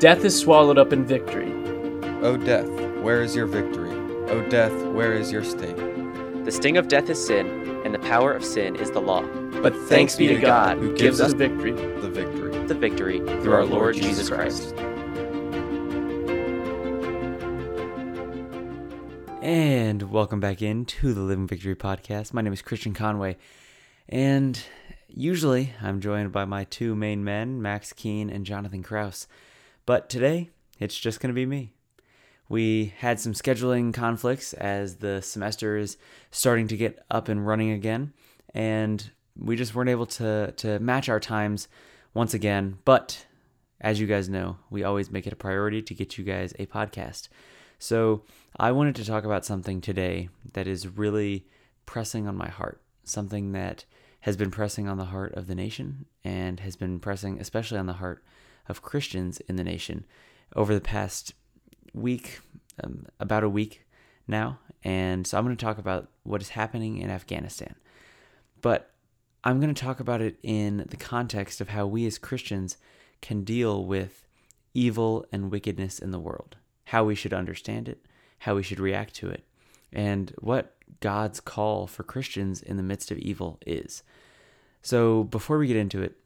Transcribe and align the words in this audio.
Death 0.00 0.24
is 0.24 0.40
swallowed 0.40 0.78
up 0.78 0.94
in 0.94 1.04
victory. 1.04 1.52
O 2.22 2.34
death, 2.34 2.66
where 3.02 3.22
is 3.22 3.36
your 3.36 3.44
victory? 3.44 3.90
O 4.30 4.40
death, 4.48 4.72
where 4.94 5.12
is 5.12 5.30
your 5.30 5.44
sting? 5.44 6.42
The 6.42 6.50
sting 6.50 6.78
of 6.78 6.88
death 6.88 7.10
is 7.10 7.22
sin, 7.22 7.46
and 7.84 7.92
the 7.92 7.98
power 7.98 8.32
of 8.32 8.42
sin 8.42 8.76
is 8.76 8.90
the 8.92 9.00
law. 9.02 9.20
But 9.60 9.76
thanks 9.76 10.16
be 10.16 10.28
to 10.28 10.40
God 10.40 10.78
who 10.78 10.96
gives 10.96 11.20
us 11.20 11.34
victory. 11.34 11.72
The 11.72 12.08
victory. 12.08 12.66
The 12.66 12.74
victory 12.74 13.18
through 13.42 13.52
our 13.52 13.66
Lord 13.66 13.94
Jesus 13.94 14.30
Christ. 14.30 14.74
And 19.42 20.10
welcome 20.10 20.40
back 20.40 20.62
into 20.62 21.12
the 21.12 21.20
Living 21.20 21.46
Victory 21.46 21.76
podcast. 21.76 22.32
My 22.32 22.40
name 22.40 22.54
is 22.54 22.62
Christian 22.62 22.94
Conway, 22.94 23.36
and 24.08 24.58
usually 25.08 25.74
I'm 25.82 26.00
joined 26.00 26.32
by 26.32 26.46
my 26.46 26.64
two 26.64 26.96
main 26.96 27.22
men, 27.22 27.60
Max 27.60 27.92
Keene 27.92 28.30
and 28.30 28.46
Jonathan 28.46 28.82
Kraus. 28.82 29.26
But 29.90 30.08
today, 30.08 30.50
it's 30.78 30.96
just 30.96 31.18
going 31.18 31.30
to 31.30 31.34
be 31.34 31.46
me. 31.46 31.72
We 32.48 32.94
had 32.98 33.18
some 33.18 33.32
scheduling 33.32 33.92
conflicts 33.92 34.52
as 34.52 34.98
the 34.98 35.20
semester 35.20 35.76
is 35.76 35.96
starting 36.30 36.68
to 36.68 36.76
get 36.76 37.04
up 37.10 37.28
and 37.28 37.44
running 37.44 37.72
again, 37.72 38.12
and 38.54 39.10
we 39.36 39.56
just 39.56 39.74
weren't 39.74 39.90
able 39.90 40.06
to, 40.06 40.52
to 40.58 40.78
match 40.78 41.08
our 41.08 41.18
times 41.18 41.66
once 42.14 42.34
again. 42.34 42.78
But 42.84 43.26
as 43.80 43.98
you 43.98 44.06
guys 44.06 44.28
know, 44.28 44.58
we 44.70 44.84
always 44.84 45.10
make 45.10 45.26
it 45.26 45.32
a 45.32 45.36
priority 45.44 45.82
to 45.82 45.92
get 45.92 46.16
you 46.16 46.22
guys 46.22 46.54
a 46.60 46.66
podcast. 46.66 47.26
So 47.80 48.22
I 48.60 48.70
wanted 48.70 48.94
to 48.94 49.04
talk 49.04 49.24
about 49.24 49.44
something 49.44 49.80
today 49.80 50.28
that 50.52 50.68
is 50.68 50.86
really 50.86 51.46
pressing 51.84 52.28
on 52.28 52.36
my 52.36 52.48
heart, 52.48 52.80
something 53.02 53.50
that 53.54 53.86
has 54.20 54.36
been 54.36 54.52
pressing 54.52 54.86
on 54.86 54.98
the 54.98 55.06
heart 55.06 55.34
of 55.34 55.48
the 55.48 55.56
nation 55.56 56.06
and 56.22 56.60
has 56.60 56.76
been 56.76 57.00
pressing 57.00 57.40
especially 57.40 57.78
on 57.78 57.86
the 57.86 57.94
heart 57.94 58.22
of 58.70 58.82
Christians 58.82 59.40
in 59.40 59.56
the 59.56 59.64
nation 59.64 60.06
over 60.56 60.74
the 60.74 60.80
past 60.80 61.34
week, 61.92 62.40
um, 62.82 63.06
about 63.18 63.44
a 63.44 63.48
week 63.48 63.84
now. 64.26 64.58
And 64.82 65.26
so 65.26 65.36
I'm 65.36 65.44
going 65.44 65.56
to 65.56 65.64
talk 65.64 65.78
about 65.78 66.08
what 66.22 66.40
is 66.40 66.50
happening 66.50 66.98
in 66.98 67.10
Afghanistan. 67.10 67.74
But 68.62 68.90
I'm 69.44 69.60
going 69.60 69.74
to 69.74 69.82
talk 69.82 70.00
about 70.00 70.20
it 70.20 70.38
in 70.42 70.86
the 70.88 70.96
context 70.96 71.60
of 71.60 71.70
how 71.70 71.86
we 71.86 72.06
as 72.06 72.18
Christians 72.18 72.76
can 73.20 73.44
deal 73.44 73.84
with 73.84 74.26
evil 74.74 75.26
and 75.32 75.50
wickedness 75.50 75.98
in 75.98 76.10
the 76.10 76.20
world, 76.20 76.56
how 76.84 77.04
we 77.04 77.14
should 77.14 77.32
understand 77.32 77.88
it, 77.88 78.04
how 78.40 78.54
we 78.54 78.62
should 78.62 78.80
react 78.80 79.14
to 79.14 79.28
it, 79.28 79.44
and 79.92 80.32
what 80.38 80.74
God's 81.00 81.40
call 81.40 81.86
for 81.86 82.02
Christians 82.02 82.62
in 82.62 82.76
the 82.76 82.82
midst 82.82 83.10
of 83.10 83.18
evil 83.18 83.58
is. 83.66 84.02
So 84.82 85.24
before 85.24 85.58
we 85.58 85.66
get 85.66 85.76
into 85.76 86.02
it, 86.02 86.16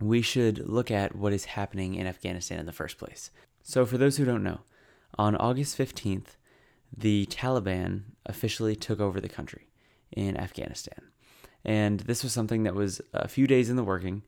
we 0.00 0.22
should 0.22 0.68
look 0.68 0.90
at 0.90 1.14
what 1.14 1.32
is 1.32 1.44
happening 1.44 1.94
in 1.94 2.06
Afghanistan 2.06 2.58
in 2.58 2.66
the 2.66 2.72
first 2.72 2.98
place. 2.98 3.30
So, 3.62 3.84
for 3.84 3.98
those 3.98 4.16
who 4.16 4.24
don't 4.24 4.42
know, 4.42 4.60
on 5.18 5.36
August 5.36 5.76
15th, 5.76 6.36
the 6.96 7.26
Taliban 7.26 8.02
officially 8.26 8.76
took 8.76 9.00
over 9.00 9.20
the 9.20 9.28
country 9.28 9.68
in 10.12 10.36
Afghanistan. 10.36 11.10
And 11.64 12.00
this 12.00 12.22
was 12.22 12.32
something 12.32 12.62
that 12.62 12.74
was 12.74 13.00
a 13.12 13.28
few 13.28 13.46
days 13.46 13.68
in 13.68 13.76
the 13.76 13.84
working. 13.84 14.22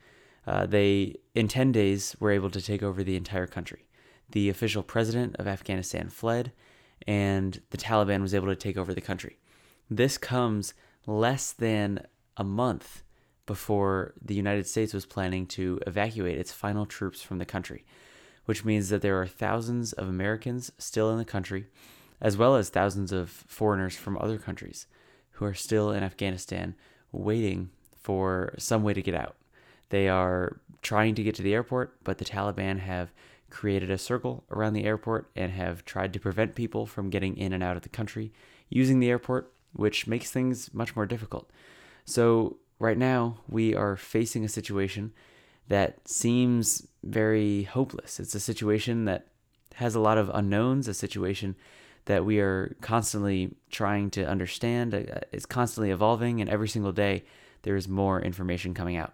Uh, 0.46 0.66
they, 0.66 1.16
in 1.34 1.48
10 1.48 1.72
days, 1.72 2.16
were 2.18 2.30
able 2.30 2.50
to 2.50 2.60
take 2.60 2.82
over 2.82 3.02
the 3.02 3.16
entire 3.16 3.46
country. 3.46 3.86
The 4.30 4.48
official 4.48 4.82
president 4.82 5.36
of 5.36 5.46
Afghanistan 5.46 6.08
fled, 6.08 6.52
and 7.06 7.60
the 7.70 7.78
Taliban 7.78 8.20
was 8.20 8.34
able 8.34 8.48
to 8.48 8.56
take 8.56 8.76
over 8.76 8.92
the 8.92 9.00
country. 9.00 9.38
This 9.88 10.18
comes 10.18 10.74
less 11.06 11.52
than 11.52 12.06
a 12.36 12.44
month 12.44 13.02
before 13.51 14.15
the 14.25 14.33
United 14.33 14.65
States 14.65 14.95
was 14.95 15.05
planning 15.05 15.45
to 15.45 15.81
evacuate 15.84 16.39
its 16.39 16.53
final 16.53 16.87
troops 16.87 17.20
from 17.20 17.39
the 17.39 17.45
country, 17.45 17.84
which 18.45 18.65
means 18.65 18.91
that 18.91 19.03
there 19.03 19.20
are 19.20 19.27
thousands 19.27 19.93
of 19.93 20.09
Americans 20.09 20.70
still 20.79 21.11
in 21.11 21.19
the 21.19 21.25
country, 21.25 21.67
as 22.21 22.37
well 22.37 22.55
as 22.55 22.69
thousands 22.69 23.11
of 23.11 23.28
foreigners 23.28 23.97
from 23.97 24.17
other 24.19 24.39
countries 24.39 24.87
who 25.33 25.44
are 25.44 25.53
still 25.53 25.91
in 25.91 26.05
Afghanistan 26.05 26.77
waiting 27.10 27.71
for 28.00 28.55
some 28.56 28.84
way 28.84 28.94
to 28.94 29.03
get 29.03 29.16
out. 29.16 29.34
They 29.89 30.09
are 30.09 30.60
trying 30.81 31.16
to 31.16 31.25
get 31.25 31.34
to 31.34 31.43
the 31.43 31.55
airport, 31.55 31.97
but 32.05 32.19
the 32.19 32.25
Taliban 32.25 32.78
have 32.78 33.12
created 33.50 33.91
a 33.91 33.99
circle 33.99 34.44
around 34.53 34.75
the 34.75 34.84
airport 34.84 35.28
and 35.34 35.50
have 35.50 35.84
tried 35.84 36.12
to 36.12 36.21
prevent 36.21 36.55
people 36.55 36.87
from 36.87 37.10
getting 37.10 37.37
in 37.37 37.53
and 37.53 37.65
out 37.65 37.77
of 37.77 37.83
the 37.83 37.89
country 37.89 38.33
using 38.69 39.00
the 39.00 39.10
airport, 39.10 39.53
which 39.72 40.06
makes 40.06 40.31
things 40.31 40.72
much 40.72 40.94
more 40.94 41.05
difficult. 41.05 41.50
So 42.05 42.59
right 42.80 42.98
now 42.98 43.36
we 43.48 43.76
are 43.76 43.94
facing 43.94 44.44
a 44.44 44.48
situation 44.48 45.12
that 45.68 46.08
seems 46.08 46.88
very 47.04 47.62
hopeless. 47.62 48.18
It's 48.18 48.34
a 48.34 48.41
situation 48.41 49.04
that 49.04 49.26
has 49.76 49.94
a 49.94 50.00
lot 50.00 50.18
of 50.18 50.30
unknowns, 50.34 50.88
a 50.88 50.94
situation 50.94 51.54
that 52.06 52.24
we 52.24 52.41
are 52.41 52.74
constantly 52.80 53.54
trying 53.70 54.10
to 54.10 54.26
understand. 54.26 54.94
Uh, 54.94 55.20
it's 55.30 55.46
constantly 55.46 55.91
evolving, 55.91 56.41
and 56.41 56.50
every 56.50 56.68
single 56.68 56.91
day 56.91 57.22
there 57.62 57.76
is 57.76 57.86
more 57.86 58.20
information 58.20 58.74
coming 58.74 58.97
out. 58.97 59.12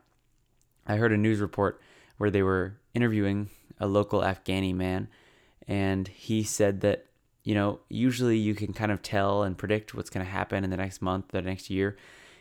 I 0.87 0.97
heard 0.97 1.13
a 1.13 1.19
news 1.19 1.41
report 1.41 1.81
where 2.17 2.31
they 2.31 2.43
were 2.43 2.79
interviewing 2.95 3.51
a 3.79 3.87
local 3.87 4.21
Afghani 4.21 4.75
man, 4.75 5.09
and 5.69 6.09
he 6.09 6.43
said 6.43 6.81
that, 6.81 7.07
you 7.43 7.55
know, 7.55 7.81
usually 7.91 8.39
you 8.39 8.55
can 8.55 8.73
kind 8.73 8.93
of 8.93 9.03
tell 9.03 9.43
and 9.43 9.59
predict 9.59 9.93
what's 9.93 10.11
going 10.11 10.25
to 10.25 10.33
happen 10.33 10.65
in 10.65 10.71
the 10.71 10.77
next 10.77 11.03
month, 11.03 11.29
the 11.29 11.43
next 11.43 11.69
year 11.69 11.97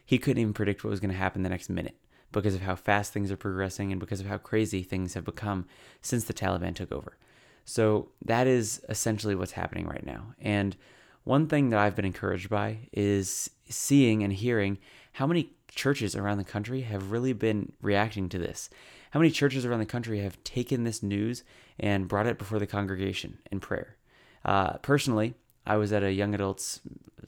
he 0.06 0.18
couldn't 0.18 0.42
even 0.42 0.54
predict 0.54 0.84
what 0.84 0.92
was 0.92 1.00
going 1.00 1.12
to 1.12 1.18
happen 1.18 1.44
the 1.44 1.50
next 1.50 1.70
minute 1.70 1.96
because 2.32 2.56
of 2.56 2.62
how 2.62 2.76
fast 2.76 3.14
things 3.14 3.32
are 3.32 3.38
progressing 3.38 3.92
and 3.92 4.00
because 4.00 4.20
of 4.20 4.28
how 4.28 4.38
crazy 4.38 4.84
things 4.84 5.14
have 5.14 5.24
become 5.24 5.66
since 6.02 6.26
the 6.26 6.34
Taliban 6.34 6.76
took 6.76 6.92
over. 6.92 7.18
So 7.64 8.10
that 8.24 8.46
is 8.46 8.82
essentially 8.90 9.36
what's 9.36 9.54
happening 9.54 9.88
right 9.88 10.06
now. 10.06 10.34
And 10.40 10.76
one 11.24 11.48
thing 11.48 11.70
that 11.70 11.80
I've 11.80 11.96
been 11.96 12.06
encouraged 12.06 12.50
by 12.50 12.90
is 12.94 13.50
seeing 13.68 14.24
and 14.24 14.32
hearing 14.32 14.78
how 15.14 15.26
many 15.26 15.52
churches 15.70 16.16
around 16.16 16.38
the 16.38 16.44
country 16.44 16.82
have 16.82 17.12
really 17.12 17.34
been 17.34 17.72
reacting 17.82 18.30
to 18.30 18.38
this. 18.38 18.70
How 19.12 19.20
many 19.20 19.32
churches 19.32 19.66
around 19.66 19.80
the 19.80 19.86
country 19.86 20.20
have 20.20 20.44
taken 20.44 20.84
this 20.84 21.02
news 21.02 21.44
and 21.80 22.08
brought 22.08 22.28
it 22.28 22.38
before 22.38 22.60
the 22.60 22.68
congregation 22.68 23.40
in 23.52 23.60
prayer? 23.60 23.96
Uh, 24.44 24.74
personally, 24.78 25.34
I 25.66 25.78
was 25.78 25.92
at 25.92 26.04
a 26.04 26.12
young 26.12 26.36
adults 26.36 26.82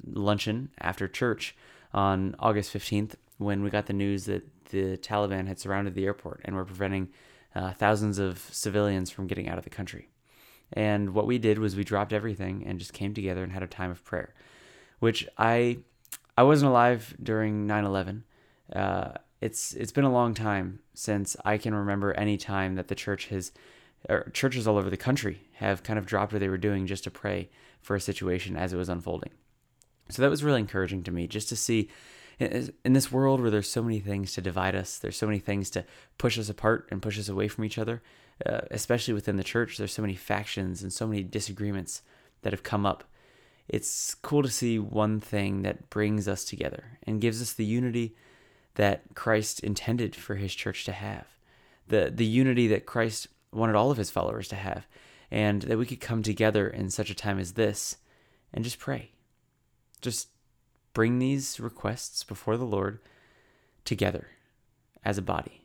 luncheon 0.05 0.69
after 0.79 1.07
church 1.07 1.55
on 1.97 2.35
August 2.37 2.71
15th 2.71 3.15
when 3.39 3.63
we 3.63 3.71
got 3.71 3.87
the 3.87 3.93
news 3.93 4.25
that 4.25 4.43
the 4.69 4.97
Taliban 4.97 5.47
had 5.47 5.59
surrounded 5.59 5.95
the 5.95 6.05
airport 6.05 6.41
and 6.45 6.55
were 6.55 6.63
preventing 6.63 7.09
uh, 7.55 7.73
thousands 7.73 8.19
of 8.19 8.47
civilians 8.51 9.09
from 9.09 9.25
getting 9.25 9.49
out 9.49 9.57
of 9.57 9.63
the 9.63 9.71
country. 9.71 10.07
And 10.71 11.15
what 11.15 11.25
we 11.25 11.39
did 11.39 11.57
was 11.57 11.75
we 11.75 11.83
dropped 11.83 12.13
everything 12.13 12.63
and 12.67 12.77
just 12.77 12.93
came 12.93 13.15
together 13.15 13.43
and 13.43 13.51
had 13.51 13.63
a 13.63 13.67
time 13.67 13.89
of 13.89 14.03
prayer, 14.03 14.35
which 14.99 15.27
I 15.39 15.79
I 16.37 16.43
wasn't 16.43 16.69
alive 16.69 17.15
during 17.23 17.65
9/11. 17.65 18.21
Uh, 18.71 19.13
it's 19.41 19.73
it's 19.73 19.91
been 19.91 20.03
a 20.03 20.11
long 20.11 20.35
time 20.35 20.79
since 20.93 21.35
I 21.43 21.57
can 21.57 21.73
remember 21.73 22.13
any 22.13 22.37
time 22.37 22.75
that 22.75 22.89
the 22.89 22.95
church 22.95 23.27
has 23.29 23.51
or 24.07 24.29
churches 24.33 24.67
all 24.67 24.77
over 24.77 24.91
the 24.91 24.97
country 24.97 25.47
have 25.53 25.81
kind 25.81 25.97
of 25.97 26.05
dropped 26.05 26.31
what 26.31 26.41
they 26.41 26.49
were 26.49 26.59
doing 26.59 26.85
just 26.85 27.05
to 27.05 27.11
pray 27.11 27.49
for 27.81 27.95
a 27.95 28.01
situation 28.01 28.55
as 28.55 28.71
it 28.71 28.77
was 28.77 28.89
unfolding. 28.89 29.31
So 30.09 30.21
that 30.21 30.29
was 30.29 30.43
really 30.43 30.61
encouraging 30.61 31.03
to 31.03 31.11
me 31.11 31.27
just 31.27 31.49
to 31.49 31.55
see 31.55 31.89
in 32.39 32.93
this 32.93 33.11
world 33.11 33.41
where 33.41 33.49
there's 33.49 33.69
so 33.69 33.81
many 33.81 33.99
things 33.99 34.33
to 34.33 34.41
divide 34.41 34.75
us, 34.75 34.99
there's 34.99 35.17
so 35.17 35.25
many 35.25 35.39
things 35.39 35.69
to 35.71 35.85
push 36.17 36.37
us 36.37 36.49
apart 36.49 36.87
and 36.91 37.01
push 37.01 37.17
us 37.17 37.29
away 37.29 37.47
from 37.47 37.65
each 37.65 37.79
other, 37.79 38.03
uh, 38.45 38.61
especially 38.69 39.13
within 39.13 39.37
the 39.37 39.43
church. 39.43 39.77
There's 39.77 39.93
so 39.93 40.03
many 40.03 40.15
factions 40.15 40.83
and 40.83 40.93
so 40.93 41.07
many 41.07 41.23
disagreements 41.23 42.03
that 42.43 42.53
have 42.53 42.63
come 42.63 42.85
up. 42.85 43.03
It's 43.67 44.13
cool 44.13 44.43
to 44.43 44.49
see 44.49 44.77
one 44.77 45.19
thing 45.19 45.63
that 45.63 45.89
brings 45.89 46.27
us 46.27 46.45
together 46.45 46.99
and 47.03 47.19
gives 47.19 47.41
us 47.41 47.53
the 47.53 47.65
unity 47.65 48.15
that 48.75 49.01
Christ 49.15 49.61
intended 49.61 50.15
for 50.15 50.35
his 50.35 50.53
church 50.53 50.85
to 50.85 50.91
have. 50.91 51.25
The 51.87 52.11
the 52.13 52.25
unity 52.25 52.67
that 52.67 52.85
Christ 52.85 53.27
wanted 53.51 53.75
all 53.75 53.89
of 53.89 53.97
his 53.97 54.11
followers 54.11 54.47
to 54.49 54.55
have 54.55 54.85
and 55.31 55.63
that 55.63 55.77
we 55.77 55.85
could 55.85 55.99
come 55.99 56.21
together 56.21 56.69
in 56.69 56.89
such 56.89 57.09
a 57.09 57.15
time 57.15 57.39
as 57.39 57.53
this 57.53 57.97
and 58.53 58.63
just 58.63 58.77
pray 58.77 59.11
just 60.01 60.29
bring 60.93 61.19
these 61.19 61.59
requests 61.59 62.23
before 62.23 62.57
the 62.57 62.65
Lord 62.65 62.99
together 63.85 64.27
as 65.03 65.17
a 65.17 65.21
body. 65.21 65.63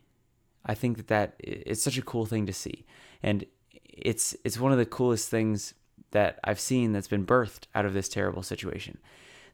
I 0.65 0.73
think 0.73 0.97
that 0.97 1.07
that 1.07 1.35
it's 1.39 1.83
such 1.83 1.97
a 1.97 2.03
cool 2.03 2.25
thing 2.25 2.45
to 2.45 2.53
see, 2.53 2.85
and 3.21 3.45
it's 3.83 4.35
it's 4.43 4.59
one 4.59 4.71
of 4.71 4.77
the 4.77 4.85
coolest 4.85 5.29
things 5.29 5.73
that 6.11 6.39
I've 6.43 6.59
seen 6.59 6.93
that's 6.93 7.07
been 7.07 7.25
birthed 7.25 7.65
out 7.75 7.85
of 7.85 7.93
this 7.93 8.07
terrible 8.07 8.43
situation. 8.43 8.97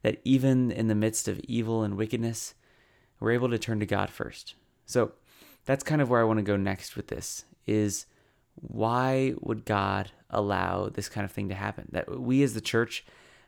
That 0.03 0.21
even 0.23 0.71
in 0.71 0.87
the 0.87 0.95
midst 0.95 1.27
of 1.27 1.39
evil 1.41 1.83
and 1.83 1.97
wickedness, 1.97 2.53
we're 3.19 3.31
able 3.31 3.49
to 3.49 3.57
turn 3.57 3.79
to 3.79 3.85
God 3.85 4.09
first. 4.09 4.55
So 4.85 5.13
that's 5.65 5.83
kind 5.83 6.01
of 6.01 6.09
where 6.09 6.21
I 6.21 6.25
want 6.25 6.37
to 6.37 6.43
go 6.43 6.55
next 6.55 6.95
with 6.95 7.07
this 7.07 7.45
is 7.65 8.05
why 8.55 9.33
would 9.39 9.65
God 9.65 10.11
allow 10.29 10.89
this 10.89 11.09
kind 11.09 11.25
of 11.25 11.31
thing 11.31 11.49
to 11.49 11.55
happen? 11.55 11.87
That 11.91 12.19
we 12.19 12.43
as 12.43 12.53
the 12.53 12.61
church 12.61 13.05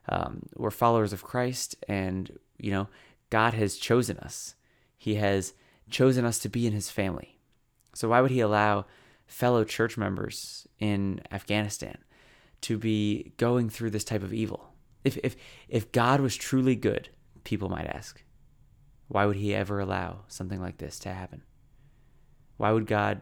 um, 0.09 0.43
we're 0.55 0.71
followers 0.71 1.13
of 1.13 1.23
Christ, 1.23 1.75
and 1.87 2.37
you 2.57 2.71
know, 2.71 2.87
God 3.29 3.53
has 3.53 3.77
chosen 3.77 4.17
us. 4.17 4.55
He 4.97 5.15
has 5.15 5.53
chosen 5.89 6.25
us 6.25 6.39
to 6.39 6.49
be 6.49 6.67
in 6.67 6.73
His 6.73 6.89
family. 6.89 7.39
So 7.93 8.09
why 8.09 8.21
would 8.21 8.31
He 8.31 8.39
allow 8.39 8.85
fellow 9.25 9.63
church 9.63 9.97
members 9.97 10.67
in 10.79 11.21
Afghanistan 11.31 11.97
to 12.61 12.77
be 12.77 13.33
going 13.37 13.69
through 13.69 13.91
this 13.91 14.03
type 14.03 14.23
of 14.23 14.33
evil? 14.33 14.73
If, 15.03 15.17
if, 15.23 15.35
if 15.67 15.91
God 15.91 16.19
was 16.19 16.35
truly 16.35 16.75
good, 16.75 17.09
people 17.43 17.69
might 17.69 17.87
ask, 17.87 18.23
why 19.07 19.25
would 19.25 19.35
he 19.35 19.53
ever 19.53 19.79
allow 19.79 20.21
something 20.27 20.61
like 20.61 20.77
this 20.77 20.99
to 20.99 21.09
happen? 21.09 21.43
Why 22.57 22.71
would 22.71 22.87
God 22.87 23.21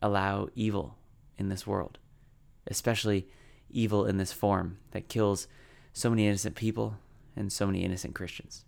allow 0.00 0.48
evil 0.54 0.96
in 1.36 1.48
this 1.48 1.66
world, 1.66 1.98
especially 2.66 3.28
evil 3.70 4.04
in 4.04 4.16
this 4.16 4.32
form 4.32 4.78
that 4.90 5.08
kills 5.08 5.46
so 5.92 6.10
many 6.10 6.26
innocent 6.26 6.54
people 6.54 6.96
and 7.36 7.52
so 7.52 7.66
many 7.66 7.84
innocent 7.84 8.14
Christians? 8.14 8.64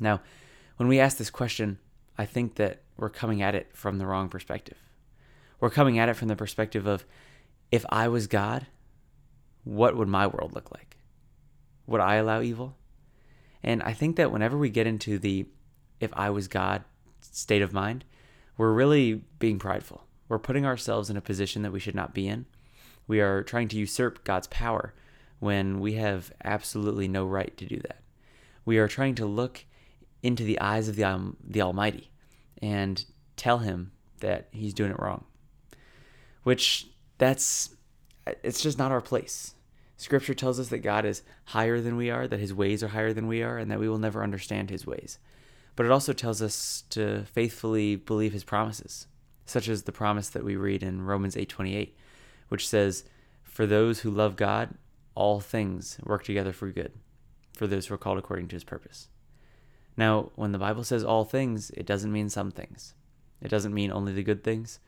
Now, 0.00 0.20
when 0.76 0.88
we 0.88 1.00
ask 1.00 1.16
this 1.16 1.30
question, 1.30 1.78
I 2.16 2.24
think 2.24 2.56
that 2.56 2.82
we're 2.96 3.10
coming 3.10 3.42
at 3.42 3.54
it 3.54 3.68
from 3.72 3.98
the 3.98 4.06
wrong 4.06 4.28
perspective. 4.28 4.78
We're 5.60 5.70
coming 5.70 5.98
at 5.98 6.08
it 6.08 6.14
from 6.14 6.28
the 6.28 6.36
perspective 6.36 6.86
of 6.86 7.04
if 7.70 7.84
I 7.90 8.08
was 8.08 8.26
God, 8.26 8.66
what 9.64 9.96
would 9.96 10.08
my 10.08 10.26
world 10.26 10.54
look 10.54 10.70
like? 10.72 10.96
Would 11.86 12.00
I 12.00 12.16
allow 12.16 12.40
evil? 12.40 12.76
And 13.62 13.82
I 13.82 13.92
think 13.92 14.16
that 14.16 14.30
whenever 14.30 14.56
we 14.56 14.70
get 14.70 14.86
into 14.86 15.18
the 15.18 15.46
if 16.00 16.10
I 16.14 16.30
was 16.30 16.46
God 16.46 16.84
state 17.20 17.62
of 17.62 17.72
mind, 17.72 18.04
we're 18.56 18.72
really 18.72 19.22
being 19.38 19.58
prideful. 19.58 20.04
We're 20.28 20.38
putting 20.38 20.64
ourselves 20.64 21.10
in 21.10 21.16
a 21.16 21.22
position 21.22 21.62
that 21.62 21.72
we 21.72 21.80
should 21.80 21.94
not 21.94 22.14
be 22.14 22.28
in. 22.28 22.46
We 23.06 23.20
are 23.20 23.42
trying 23.42 23.68
to 23.68 23.76
usurp 23.76 24.22
God's 24.24 24.46
power 24.48 24.94
when 25.38 25.80
we 25.80 25.94
have 25.94 26.32
absolutely 26.44 27.08
no 27.08 27.24
right 27.24 27.56
to 27.56 27.64
do 27.66 27.78
that. 27.80 28.00
We 28.64 28.78
are 28.78 28.88
trying 28.88 29.14
to 29.16 29.26
look 29.26 29.64
into 30.22 30.44
the 30.44 30.60
eyes 30.60 30.88
of 30.88 30.96
the, 30.96 31.04
um, 31.04 31.36
the 31.42 31.62
Almighty 31.62 32.10
and 32.60 33.04
tell 33.36 33.58
him 33.58 33.92
that 34.20 34.48
he's 34.50 34.74
doing 34.74 34.90
it 34.90 35.00
wrong. 35.00 35.24
Which 36.42 36.88
that's 37.18 37.70
it's 38.42 38.62
just 38.62 38.78
not 38.78 38.92
our 38.92 39.00
place. 39.00 39.54
Scripture 39.96 40.34
tells 40.34 40.60
us 40.60 40.68
that 40.68 40.78
God 40.78 41.04
is 41.04 41.22
higher 41.46 41.80
than 41.80 41.96
we 41.96 42.10
are, 42.10 42.28
that 42.28 42.40
his 42.40 42.54
ways 42.54 42.82
are 42.82 42.88
higher 42.88 43.12
than 43.12 43.26
we 43.26 43.42
are, 43.42 43.58
and 43.58 43.70
that 43.70 43.80
we 43.80 43.88
will 43.88 43.98
never 43.98 44.22
understand 44.22 44.70
his 44.70 44.86
ways. 44.86 45.18
But 45.74 45.86
it 45.86 45.92
also 45.92 46.12
tells 46.12 46.40
us 46.40 46.84
to 46.90 47.24
faithfully 47.24 47.96
believe 47.96 48.32
his 48.32 48.44
promises, 48.44 49.06
such 49.44 49.68
as 49.68 49.82
the 49.82 49.92
promise 49.92 50.28
that 50.30 50.44
we 50.44 50.56
read 50.56 50.82
in 50.82 51.02
Romans 51.02 51.36
8:28, 51.36 51.96
which 52.48 52.68
says, 52.68 53.04
"For 53.42 53.66
those 53.66 54.00
who 54.00 54.10
love 54.10 54.36
God, 54.36 54.74
all 55.18 55.40
things 55.40 55.98
work 56.04 56.22
together 56.22 56.52
for 56.52 56.70
good, 56.70 56.92
for 57.52 57.66
those 57.66 57.86
who 57.86 57.94
are 57.94 57.98
called 57.98 58.18
according 58.18 58.48
to 58.48 58.56
his 58.56 58.64
purpose." 58.64 59.08
Now, 59.96 60.30
when 60.36 60.52
the 60.52 60.58
Bible 60.58 60.84
says 60.84 61.02
all 61.02 61.24
things, 61.24 61.70
it 61.70 61.84
doesn't 61.84 62.12
mean 62.12 62.28
some 62.28 62.52
things. 62.52 62.94
It 63.42 63.48
doesn't 63.48 63.74
mean 63.74 63.90
only 63.90 64.12
the 64.12 64.22
good 64.22 64.44
things. 64.44 64.78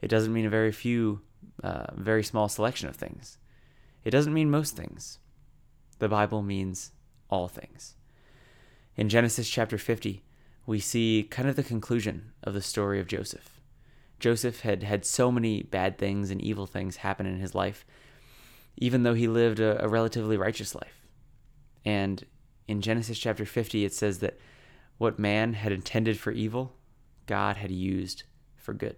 It 0.00 0.08
doesn't 0.08 0.32
mean 0.32 0.46
a 0.46 0.50
very 0.50 0.70
few, 0.70 1.22
uh, 1.62 1.86
very 1.94 2.22
small 2.22 2.48
selection 2.48 2.88
of 2.88 2.94
things. 2.94 3.38
It 4.04 4.12
doesn't 4.12 4.32
mean 4.32 4.50
most 4.50 4.76
things. 4.76 5.18
The 5.98 6.08
Bible 6.08 6.42
means 6.42 6.92
all 7.30 7.48
things. 7.48 7.96
In 8.96 9.08
Genesis 9.08 9.50
chapter 9.50 9.76
50, 9.76 10.22
we 10.66 10.78
see 10.78 11.26
kind 11.30 11.48
of 11.48 11.56
the 11.56 11.62
conclusion 11.64 12.32
of 12.44 12.54
the 12.54 12.62
story 12.62 13.00
of 13.00 13.08
Joseph. 13.08 13.60
Joseph 14.20 14.60
had 14.60 14.84
had 14.84 15.04
so 15.04 15.32
many 15.32 15.62
bad 15.62 15.98
things 15.98 16.30
and 16.30 16.40
evil 16.40 16.66
things 16.66 16.96
happen 16.96 17.26
in 17.26 17.38
his 17.38 17.54
life, 17.54 17.84
even 18.76 19.02
though 19.02 19.14
he 19.14 19.28
lived 19.28 19.60
a, 19.60 19.82
a 19.84 19.88
relatively 19.88 20.36
righteous 20.36 20.74
life. 20.74 21.06
And 21.84 22.24
in 22.66 22.80
Genesis 22.80 23.18
chapter 23.18 23.44
50, 23.44 23.84
it 23.84 23.92
says 23.92 24.20
that 24.20 24.38
what 24.98 25.18
man 25.18 25.54
had 25.54 25.72
intended 25.72 26.18
for 26.18 26.32
evil, 26.32 26.72
God 27.26 27.56
had 27.56 27.70
used 27.70 28.24
for 28.56 28.72
good. 28.72 28.96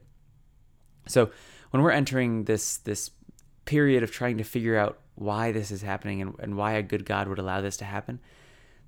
So 1.06 1.30
when 1.70 1.82
we're 1.82 1.90
entering 1.90 2.44
this 2.44 2.78
this 2.78 3.10
period 3.64 4.02
of 4.02 4.12
trying 4.12 4.38
to 4.38 4.44
figure 4.44 4.76
out 4.76 5.00
why 5.16 5.50
this 5.50 5.70
is 5.70 5.82
happening 5.82 6.22
and, 6.22 6.34
and 6.38 6.56
why 6.56 6.72
a 6.72 6.82
good 6.82 7.04
God 7.04 7.26
would 7.26 7.38
allow 7.38 7.60
this 7.60 7.76
to 7.78 7.84
happen, 7.84 8.20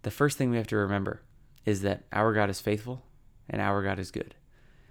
the 0.02 0.10
first 0.10 0.38
thing 0.38 0.50
we 0.50 0.56
have 0.56 0.66
to 0.68 0.76
remember 0.76 1.22
is 1.64 1.82
that 1.82 2.04
our 2.12 2.32
God 2.32 2.50
is 2.50 2.60
faithful 2.60 3.02
and 3.48 3.60
our 3.60 3.82
God 3.82 3.98
is 3.98 4.10
good. 4.10 4.34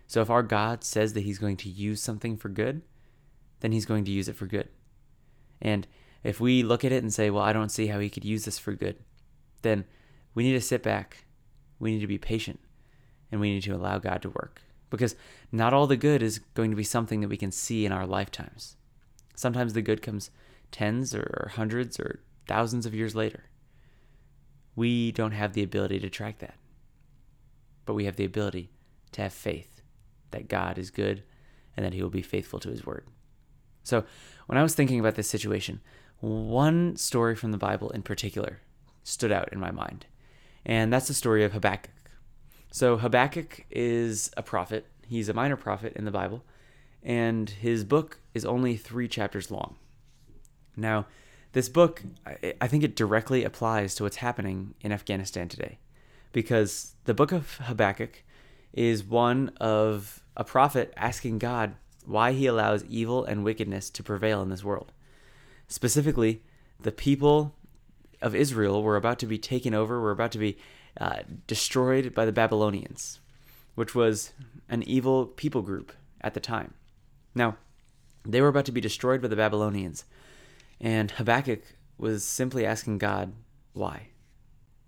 So 0.08 0.22
if 0.22 0.30
our 0.30 0.44
God 0.44 0.84
says 0.84 1.14
that 1.14 1.24
he's 1.24 1.38
going 1.38 1.58
to 1.58 1.70
use 1.70 2.02
something 2.02 2.38
for 2.38 2.50
good, 2.50 2.82
then 3.60 3.72
he's 3.72 3.86
going 3.86 4.06
to 4.06 4.12
use 4.12 4.28
it 4.28 4.36
for 4.36 4.46
good. 4.46 4.70
And 5.62 5.88
if 6.24 6.40
we 6.40 6.64
look 6.64 6.84
at 6.84 6.92
it 6.92 7.04
and 7.04 7.14
say, 7.14 7.30
well, 7.30 7.44
I 7.44 7.54
don't 7.54 7.72
see 7.72 7.88
how 7.88 8.00
he 8.00 8.10
could 8.10 8.26
use 8.26 8.46
this 8.46 8.60
for 8.60 8.74
good, 8.74 8.98
then 9.62 9.86
we 10.34 10.44
need 10.44 10.54
to 10.54 10.62
sit 10.62 10.84
back. 10.84 11.26
We 11.80 11.92
need 11.92 12.02
to 12.02 12.08
be 12.08 12.18
patient 12.18 12.60
and 13.32 13.42
we 13.42 13.54
need 13.54 13.64
to 13.64 13.76
allow 13.76 13.98
God 14.00 14.22
to 14.22 14.30
work 14.30 14.62
because 14.90 15.16
not 15.52 15.74
all 15.74 15.88
the 15.88 15.98
good 15.98 16.24
is 16.24 16.40
going 16.54 16.72
to 16.72 16.78
be 16.78 16.84
something 16.84 17.22
that 17.22 17.30
we 17.30 17.38
can 17.38 17.52
see 17.52 17.86
in 17.86 17.92
our 17.92 18.06
lifetimes. 18.06 18.76
Sometimes 19.36 19.74
the 19.74 19.82
good 19.82 20.02
comes 20.02 20.32
tens 20.72 21.14
or 21.14 21.52
hundreds 21.56 22.00
or 22.00 22.22
thousands 22.48 22.86
of 22.86 22.94
years 22.94 23.16
later. 23.16 23.44
We 24.76 25.12
don't 25.12 25.32
have 25.32 25.54
the 25.54 25.64
ability 25.64 26.00
to 26.00 26.10
track 26.10 26.40
that, 26.40 26.56
but 27.86 27.94
we 27.94 28.06
have 28.06 28.16
the 28.16 28.26
ability 28.26 28.70
to 29.14 29.22
have 29.22 29.34
faith 29.34 29.82
that 30.32 30.48
God 30.48 30.78
is 30.78 30.92
good 30.92 31.24
and 31.76 31.86
that 31.86 31.94
He 31.94 32.02
will 32.02 32.10
be 32.10 32.22
faithful 32.22 32.60
to 32.60 32.70
His 32.70 32.86
word. 32.86 33.06
So, 33.88 34.04
when 34.48 34.58
I 34.58 34.64
was 34.64 34.76
thinking 34.76 35.00
about 35.00 35.16
this 35.16 35.30
situation, 35.30 35.82
one 36.20 36.96
story 36.96 37.36
from 37.36 37.52
the 37.52 37.58
Bible 37.58 37.90
in 37.92 38.02
particular 38.02 38.60
stood 39.04 39.32
out 39.32 39.52
in 39.52 39.60
my 39.60 39.72
mind, 39.72 40.06
and 40.66 40.92
that's 40.92 41.08
the 41.08 41.14
story 41.14 41.44
of 41.44 41.54
Habakkuk. 41.54 41.92
So, 42.72 42.98
Habakkuk 42.98 43.66
is 43.72 44.32
a 44.36 44.44
prophet, 44.44 44.86
he's 45.08 45.30
a 45.30 45.34
minor 45.34 45.56
prophet 45.56 45.94
in 45.96 46.06
the 46.06 46.12
Bible 46.12 46.44
and 47.04 47.50
his 47.50 47.84
book 47.86 48.20
is 48.34 48.46
only 48.46 48.76
three 48.76 49.08
chapters 49.08 49.50
long. 49.50 49.78
Now, 50.76 51.06
this 51.54 51.70
book, 51.70 52.04
I 52.62 52.68
think 52.68 52.84
it 52.84 52.96
directly 52.96 53.44
applies 53.44 53.96
to 53.96 54.04
what's 54.04 54.18
happening 54.18 54.76
in 54.82 54.92
Afghanistan 54.92 55.48
today, 55.48 55.80
because 56.34 56.96
the 57.06 57.14
book 57.14 57.32
of 57.32 57.56
Habakkuk 57.64 58.24
is 58.74 59.04
one 59.04 59.50
of 59.62 60.22
a 60.36 60.44
prophet 60.44 60.94
asking 60.98 61.40
God 61.40 61.76
why 62.08 62.32
he 62.32 62.46
allows 62.46 62.86
evil 62.86 63.26
and 63.26 63.44
wickedness 63.44 63.90
to 63.90 64.02
prevail 64.02 64.42
in 64.42 64.50
this 64.50 64.64
world. 64.64 64.94
Specifically, 65.68 66.42
the 66.80 66.92
people 66.92 67.54
of 68.22 68.34
Israel 68.34 68.82
were 68.82 68.96
about 68.96 69.20
to 69.20 69.26
be 69.26 69.38
taken 69.38 69.74
over, 69.74 70.00
were 70.00 70.12
about 70.12 70.32
to 70.32 70.38
be 70.38 70.58
uh, 71.00 71.20
destroyed 71.46 72.16
by 72.16 72.26
the 72.26 72.32
Babylonians, 72.32 73.20
which 73.76 73.94
was 73.94 74.32
an 74.70 74.84
evil 74.84 75.26
people 75.26 75.62
group 75.62 75.92
at 76.22 76.34
the 76.34 76.40
time. 76.40 76.74
Now, 77.36 77.58
they 78.26 78.42
were 78.42 78.48
about 78.48 78.66
to 78.66 78.72
be 78.72 78.82
destroyed 78.82 79.22
by 79.22 79.28
the 79.28 79.36
Babylonians, 79.36 80.06
and 80.80 81.12
Habakkuk 81.12 81.62
was 81.98 82.24
simply 82.24 82.66
asking 82.66 83.00
God, 83.00 83.34
why? 83.74 84.08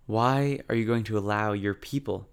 Why 0.05 0.61
are 0.69 0.75
you 0.75 0.85
going 0.85 1.03
to 1.05 1.17
allow 1.17 1.51
your 1.51 1.73
people 1.73 2.27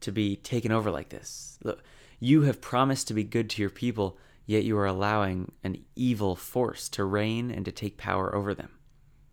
to 0.00 0.10
be 0.10 0.36
taken 0.36 0.72
over 0.72 0.90
like 0.90 1.10
this? 1.10 1.58
Look, 1.62 1.82
you 2.18 2.42
have 2.42 2.60
promised 2.60 3.08
to 3.08 3.14
be 3.14 3.24
good 3.24 3.48
to 3.50 3.62
your 3.62 3.70
people, 3.70 4.18
yet 4.46 4.64
you 4.64 4.76
are 4.78 4.86
allowing 4.86 5.52
an 5.62 5.84
evil 5.94 6.36
force 6.36 6.88
to 6.90 7.04
reign 7.04 7.50
and 7.50 7.64
to 7.64 7.72
take 7.72 7.96
power 7.96 8.34
over 8.34 8.54
them. 8.54 8.70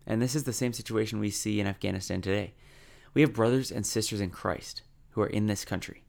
And 0.06 0.20
this 0.20 0.34
is 0.34 0.44
the 0.44 0.52
same 0.52 0.72
situation 0.72 1.18
we 1.18 1.30
see 1.30 1.60
in 1.60 1.66
Afghanistan 1.66 2.20
today. 2.20 2.54
We 3.14 3.20
have 3.22 3.32
brothers 3.32 3.70
and 3.70 3.86
sisters 3.86 4.20
in 4.20 4.30
Christ 4.30 4.82
who 5.10 5.20
are 5.22 5.26
in 5.26 5.46
this 5.46 5.64
country, 5.64 6.04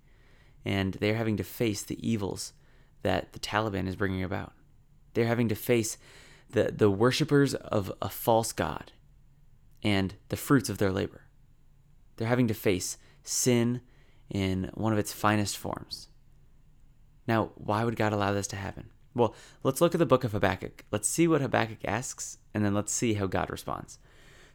and 0.63 0.93
they're 0.95 1.15
having 1.15 1.37
to 1.37 1.43
face 1.43 1.83
the 1.83 2.07
evils 2.07 2.53
that 3.01 3.33
the 3.33 3.39
Taliban 3.39 3.87
is 3.87 3.95
bringing 3.95 4.23
about. 4.23 4.53
They're 5.13 5.25
having 5.25 5.49
to 5.49 5.55
face 5.55 5.97
the, 6.51 6.71
the 6.71 6.89
worshippers 6.89 7.53
of 7.55 7.91
a 8.01 8.09
false 8.09 8.51
God 8.53 8.91
and 9.83 10.15
the 10.29 10.37
fruits 10.37 10.69
of 10.69 10.77
their 10.77 10.91
labor. 10.91 11.23
They're 12.17 12.27
having 12.27 12.47
to 12.47 12.53
face 12.53 12.97
sin 13.23 13.81
in 14.29 14.69
one 14.73 14.93
of 14.93 14.99
its 14.99 15.13
finest 15.13 15.57
forms. 15.57 16.07
Now, 17.31 17.51
why 17.55 17.85
would 17.85 17.95
God 17.95 18.11
allow 18.11 18.33
this 18.33 18.47
to 18.47 18.57
happen? 18.57 18.89
Well, 19.15 19.33
let's 19.63 19.79
look 19.79 19.95
at 19.95 19.99
the 19.99 20.05
book 20.05 20.25
of 20.25 20.33
Habakkuk. 20.33 20.83
Let's 20.91 21.07
see 21.07 21.29
what 21.29 21.39
Habakkuk 21.39 21.77
asks, 21.85 22.39
and 22.53 22.65
then 22.65 22.73
let's 22.73 22.91
see 22.91 23.13
how 23.13 23.25
God 23.25 23.49
responds. 23.49 23.99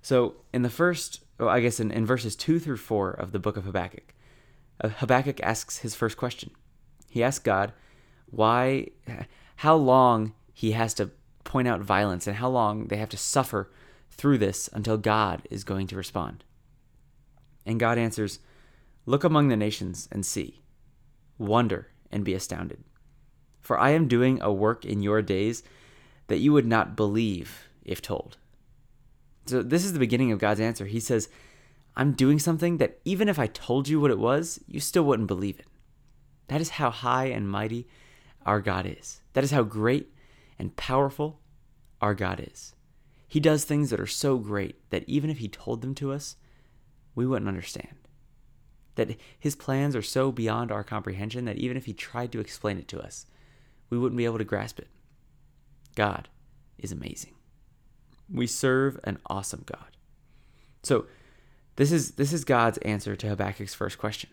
So, 0.02 0.34
in 0.52 0.60
the 0.60 0.68
first, 0.68 1.22
well, 1.38 1.48
I 1.48 1.60
guess 1.60 1.80
in, 1.80 1.90
in 1.90 2.04
verses 2.04 2.36
2 2.36 2.58
through 2.58 2.76
4 2.76 3.12
of 3.12 3.32
the 3.32 3.38
book 3.38 3.56
of 3.56 3.64
Habakkuk, 3.64 4.12
uh, 4.82 4.90
Habakkuk 4.90 5.40
asks 5.42 5.78
his 5.78 5.94
first 5.94 6.18
question. 6.18 6.50
He 7.08 7.24
asks 7.24 7.42
God, 7.42 7.72
why 8.26 8.88
how 9.56 9.74
long 9.74 10.34
he 10.52 10.72
has 10.72 10.92
to 10.94 11.12
point 11.44 11.66
out 11.68 11.80
violence 11.80 12.26
and 12.26 12.36
how 12.36 12.50
long 12.50 12.88
they 12.88 12.98
have 12.98 13.08
to 13.08 13.16
suffer 13.16 13.70
through 14.10 14.36
this 14.36 14.68
until 14.74 14.98
God 14.98 15.48
is 15.50 15.64
going 15.64 15.86
to 15.86 15.96
respond. 15.96 16.44
And 17.64 17.80
God 17.80 17.96
answers, 17.96 18.38
Look 19.06 19.24
among 19.24 19.48
the 19.48 19.56
nations 19.56 20.10
and 20.12 20.26
see, 20.26 20.60
wonder 21.38 21.88
and 22.10 22.24
be 22.24 22.34
astounded. 22.34 22.84
For 23.60 23.78
I 23.78 23.90
am 23.90 24.08
doing 24.08 24.40
a 24.40 24.52
work 24.52 24.84
in 24.84 25.02
your 25.02 25.22
days 25.22 25.62
that 26.28 26.38
you 26.38 26.52
would 26.52 26.66
not 26.66 26.96
believe 26.96 27.68
if 27.84 28.02
told. 28.02 28.36
So, 29.46 29.62
this 29.62 29.84
is 29.84 29.92
the 29.92 29.98
beginning 29.98 30.32
of 30.32 30.38
God's 30.38 30.60
answer. 30.60 30.86
He 30.86 31.00
says, 31.00 31.28
I'm 31.96 32.12
doing 32.12 32.38
something 32.38 32.76
that 32.78 32.98
even 33.04 33.28
if 33.28 33.38
I 33.38 33.46
told 33.46 33.88
you 33.88 34.00
what 34.00 34.10
it 34.10 34.18
was, 34.18 34.60
you 34.66 34.80
still 34.80 35.04
wouldn't 35.04 35.28
believe 35.28 35.58
it. 35.58 35.66
That 36.48 36.60
is 36.60 36.70
how 36.70 36.90
high 36.90 37.26
and 37.26 37.48
mighty 37.48 37.88
our 38.44 38.60
God 38.60 38.86
is. 38.86 39.20
That 39.32 39.44
is 39.44 39.50
how 39.50 39.62
great 39.62 40.12
and 40.58 40.76
powerful 40.76 41.40
our 42.00 42.14
God 42.14 42.44
is. 42.52 42.74
He 43.28 43.40
does 43.40 43.64
things 43.64 43.90
that 43.90 44.00
are 44.00 44.06
so 44.06 44.38
great 44.38 44.76
that 44.90 45.04
even 45.06 45.30
if 45.30 45.38
He 45.38 45.48
told 45.48 45.80
them 45.80 45.94
to 45.96 46.12
us, 46.12 46.36
we 47.14 47.26
wouldn't 47.26 47.48
understand. 47.48 47.96
That 48.96 49.16
His 49.38 49.54
plans 49.56 49.96
are 49.96 50.02
so 50.02 50.30
beyond 50.32 50.70
our 50.70 50.84
comprehension 50.84 51.44
that 51.46 51.56
even 51.56 51.76
if 51.76 51.86
He 51.86 51.92
tried 51.94 52.32
to 52.32 52.40
explain 52.40 52.78
it 52.78 52.88
to 52.88 53.00
us, 53.00 53.26
we 53.88 53.98
wouldn't 53.98 54.18
be 54.18 54.24
able 54.24 54.38
to 54.38 54.44
grasp 54.44 54.78
it. 54.78 54.88
God 55.94 56.28
is 56.78 56.92
amazing. 56.92 57.32
We 58.30 58.46
serve 58.46 58.98
an 59.04 59.18
awesome 59.26 59.62
God. 59.64 59.96
So, 60.82 61.06
this 61.76 61.92
is 61.92 62.12
this 62.12 62.32
is 62.32 62.44
God's 62.44 62.78
answer 62.78 63.16
to 63.16 63.28
Habakkuk's 63.28 63.74
first 63.74 63.98
question. 63.98 64.30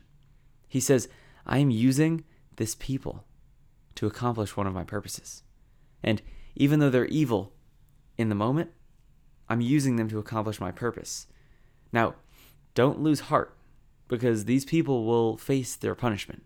He 0.68 0.80
says, 0.80 1.08
"I 1.46 1.60
am 1.60 1.70
using 1.70 2.24
this 2.56 2.76
people 2.76 3.26
to 3.96 4.08
accomplish 4.08 4.58
one 4.58 4.68
of 4.68 4.74
my 4.74 4.84
purposes. 4.84 5.44
And 6.02 6.22
even 6.56 6.80
though 6.80 6.90
they're 6.90 7.06
evil 7.06 7.54
in 8.18 8.30
the 8.30 8.36
moment, 8.36 8.72
I'm 9.50 9.62
using 9.62 9.96
them 9.96 10.10
to 10.10 10.20
accomplish 10.20 10.60
my 10.60 10.72
purpose. 10.72 11.28
Now, 11.92 12.16
don't 12.74 13.02
lose 13.02 13.22
heart 13.22 13.56
because 14.14 14.46
these 14.46 14.64
people 14.64 15.06
will 15.06 15.38
face 15.38 15.76
their 15.76 15.96
punishment. 15.96 16.44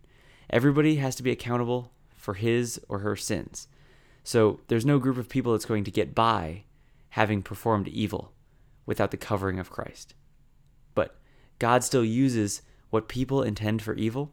Everybody 0.49 0.95
has 0.95 1.15
to 1.15 1.23
be 1.23 1.31
accountable 1.31 1.91
for 2.15 2.35
his 2.35 2.79
or 2.87 2.99
her 2.99 3.15
sins. 3.17 3.67
So 4.23 4.61
there's 4.67 4.85
no 4.85 4.99
group 4.99 5.17
of 5.17 5.27
people 5.27 5.51
that's 5.51 5.65
going 5.65 5.83
to 5.83 5.91
get 5.91 6.15
by 6.15 6.63
having 7.09 7.41
performed 7.41 7.89
evil 7.89 8.31
without 8.85 9.11
the 9.11 9.17
covering 9.17 9.59
of 9.59 9.69
Christ. 9.69 10.13
But 10.95 11.17
God 11.59 11.83
still 11.83 12.05
uses 12.05 12.61
what 12.89 13.09
people 13.09 13.43
intend 13.43 13.81
for 13.81 13.93
evil 13.95 14.31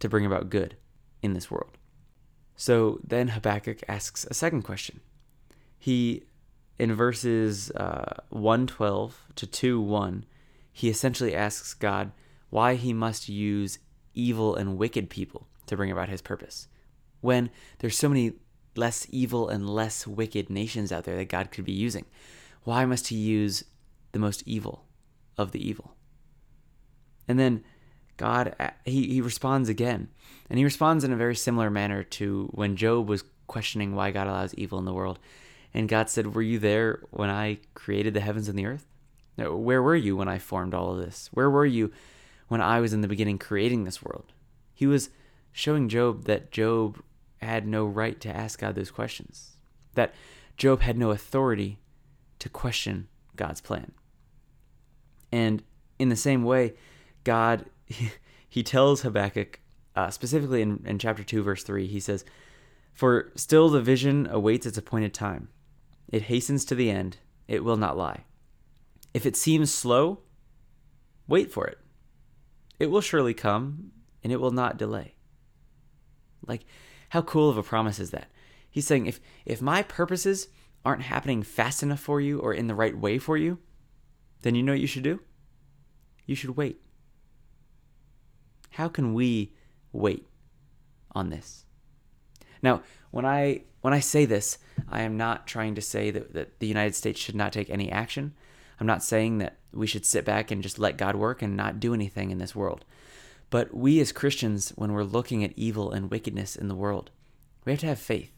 to 0.00 0.08
bring 0.08 0.26
about 0.26 0.50
good 0.50 0.76
in 1.22 1.34
this 1.34 1.50
world. 1.50 1.78
So 2.56 3.00
then 3.06 3.28
Habakkuk 3.28 3.82
asks 3.88 4.24
a 4.24 4.34
second 4.34 4.62
question. 4.62 5.00
He, 5.78 6.24
in 6.78 6.92
verses 6.94 7.70
uh, 7.72 8.22
112 8.30 9.26
to 9.36 9.46
2 9.46 9.80
1, 9.80 10.24
he 10.72 10.88
essentially 10.88 11.34
asks 11.34 11.72
God 11.72 12.10
why 12.54 12.76
he 12.76 12.92
must 12.92 13.28
use 13.28 13.80
evil 14.14 14.54
and 14.54 14.78
wicked 14.78 15.10
people 15.10 15.48
to 15.66 15.76
bring 15.76 15.90
about 15.90 16.08
his 16.08 16.22
purpose. 16.22 16.68
When 17.20 17.50
there's 17.80 17.98
so 17.98 18.08
many 18.08 18.34
less 18.76 19.08
evil 19.10 19.48
and 19.48 19.68
less 19.68 20.06
wicked 20.06 20.48
nations 20.50 20.92
out 20.92 21.02
there 21.02 21.16
that 21.16 21.28
God 21.28 21.50
could 21.50 21.64
be 21.64 21.72
using, 21.72 22.04
why 22.62 22.84
must 22.84 23.08
he 23.08 23.16
use 23.16 23.64
the 24.12 24.20
most 24.20 24.44
evil 24.46 24.84
of 25.36 25.50
the 25.50 25.68
evil? 25.68 25.96
And 27.26 27.40
then 27.40 27.64
God, 28.18 28.54
uh, 28.60 28.70
he, 28.84 29.08
he 29.08 29.20
responds 29.20 29.68
again. 29.68 30.06
And 30.48 30.56
he 30.56 30.64
responds 30.64 31.02
in 31.02 31.12
a 31.12 31.16
very 31.16 31.34
similar 31.34 31.70
manner 31.70 32.04
to 32.04 32.48
when 32.52 32.76
Job 32.76 33.08
was 33.08 33.24
questioning 33.48 33.96
why 33.96 34.12
God 34.12 34.28
allows 34.28 34.54
evil 34.54 34.78
in 34.78 34.84
the 34.84 34.94
world. 34.94 35.18
And 35.74 35.88
God 35.88 36.08
said, 36.08 36.36
Were 36.36 36.42
you 36.42 36.60
there 36.60 37.00
when 37.10 37.30
I 37.30 37.58
created 37.74 38.14
the 38.14 38.20
heavens 38.20 38.48
and 38.48 38.56
the 38.56 38.66
earth? 38.66 38.86
Where 39.36 39.82
were 39.82 39.96
you 39.96 40.16
when 40.16 40.28
I 40.28 40.38
formed 40.38 40.72
all 40.72 40.92
of 40.92 41.04
this? 41.04 41.28
Where 41.32 41.50
were 41.50 41.66
you 41.66 41.90
when 42.54 42.60
I 42.60 42.78
was 42.78 42.92
in 42.92 43.00
the 43.00 43.08
beginning 43.08 43.36
creating 43.36 43.82
this 43.82 44.00
world? 44.00 44.32
He 44.72 44.86
was 44.86 45.10
showing 45.50 45.88
Job 45.88 46.26
that 46.26 46.52
Job 46.52 47.02
had 47.38 47.66
no 47.66 47.84
right 47.84 48.20
to 48.20 48.28
ask 48.28 48.60
God 48.60 48.76
those 48.76 48.92
questions, 48.92 49.56
that 49.94 50.14
Job 50.56 50.80
had 50.80 50.96
no 50.96 51.10
authority 51.10 51.80
to 52.38 52.48
question 52.48 53.08
God's 53.34 53.60
plan. 53.60 53.90
And 55.32 55.64
in 55.98 56.10
the 56.10 56.14
same 56.14 56.44
way, 56.44 56.74
God 57.24 57.64
he, 58.48 58.62
tells 58.62 59.02
Habakkuk, 59.02 59.58
uh, 59.96 60.10
specifically 60.10 60.62
in, 60.62 60.80
in 60.86 61.00
chapter 61.00 61.24
2, 61.24 61.42
verse 61.42 61.64
3, 61.64 61.88
he 61.88 61.98
says, 61.98 62.24
For 62.92 63.32
still 63.34 63.68
the 63.68 63.82
vision 63.82 64.28
awaits 64.30 64.64
its 64.64 64.78
appointed 64.78 65.12
time. 65.12 65.48
It 66.08 66.22
hastens 66.22 66.64
to 66.66 66.76
the 66.76 66.88
end, 66.88 67.16
it 67.48 67.64
will 67.64 67.76
not 67.76 67.96
lie. 67.96 68.26
If 69.12 69.26
it 69.26 69.34
seems 69.34 69.74
slow, 69.74 70.20
wait 71.26 71.50
for 71.50 71.66
it. 71.66 71.78
It 72.78 72.86
will 72.86 73.00
surely 73.00 73.34
come, 73.34 73.92
and 74.22 74.32
it 74.32 74.40
will 74.40 74.50
not 74.50 74.76
delay. 74.76 75.14
Like, 76.46 76.64
how 77.10 77.22
cool 77.22 77.48
of 77.48 77.56
a 77.56 77.62
promise 77.62 77.98
is 77.98 78.10
that? 78.10 78.30
He's 78.70 78.86
saying, 78.86 79.06
if, 79.06 79.20
if 79.46 79.62
my 79.62 79.82
purposes 79.82 80.48
aren't 80.84 81.02
happening 81.02 81.42
fast 81.42 81.82
enough 81.82 82.00
for 82.00 82.20
you 82.20 82.40
or 82.40 82.52
in 82.52 82.66
the 82.66 82.74
right 82.74 82.96
way 82.96 83.18
for 83.18 83.36
you, 83.36 83.58
then 84.42 84.54
you 84.54 84.62
know 84.62 84.72
what 84.72 84.80
you 84.80 84.86
should 84.86 85.04
do? 85.04 85.20
You 86.26 86.34
should 86.34 86.56
wait. 86.56 86.80
How 88.70 88.88
can 88.88 89.14
we 89.14 89.54
wait 89.92 90.26
on 91.12 91.30
this? 91.30 91.64
Now, 92.62 92.82
when 93.10 93.24
I 93.24 93.62
when 93.82 93.92
I 93.92 94.00
say 94.00 94.24
this, 94.24 94.58
I 94.88 95.02
am 95.02 95.16
not 95.16 95.46
trying 95.46 95.74
to 95.74 95.82
say 95.82 96.10
that, 96.10 96.32
that 96.32 96.58
the 96.58 96.66
United 96.66 96.94
States 96.94 97.20
should 97.20 97.34
not 97.34 97.52
take 97.52 97.68
any 97.68 97.92
action. 97.92 98.34
I'm 98.80 98.86
not 98.86 99.02
saying 99.02 99.38
that 99.38 99.58
we 99.72 99.86
should 99.86 100.06
sit 100.06 100.24
back 100.24 100.50
and 100.50 100.62
just 100.62 100.78
let 100.78 100.96
God 100.96 101.16
work 101.16 101.42
and 101.42 101.56
not 101.56 101.80
do 101.80 101.94
anything 101.94 102.30
in 102.30 102.38
this 102.38 102.54
world. 102.54 102.84
But 103.50 103.74
we 103.74 104.00
as 104.00 104.12
Christians, 104.12 104.70
when 104.76 104.92
we're 104.92 105.04
looking 105.04 105.44
at 105.44 105.52
evil 105.56 105.92
and 105.92 106.10
wickedness 106.10 106.56
in 106.56 106.68
the 106.68 106.74
world, 106.74 107.10
we 107.64 107.72
have 107.72 107.80
to 107.80 107.86
have 107.86 107.98
faith. 107.98 108.32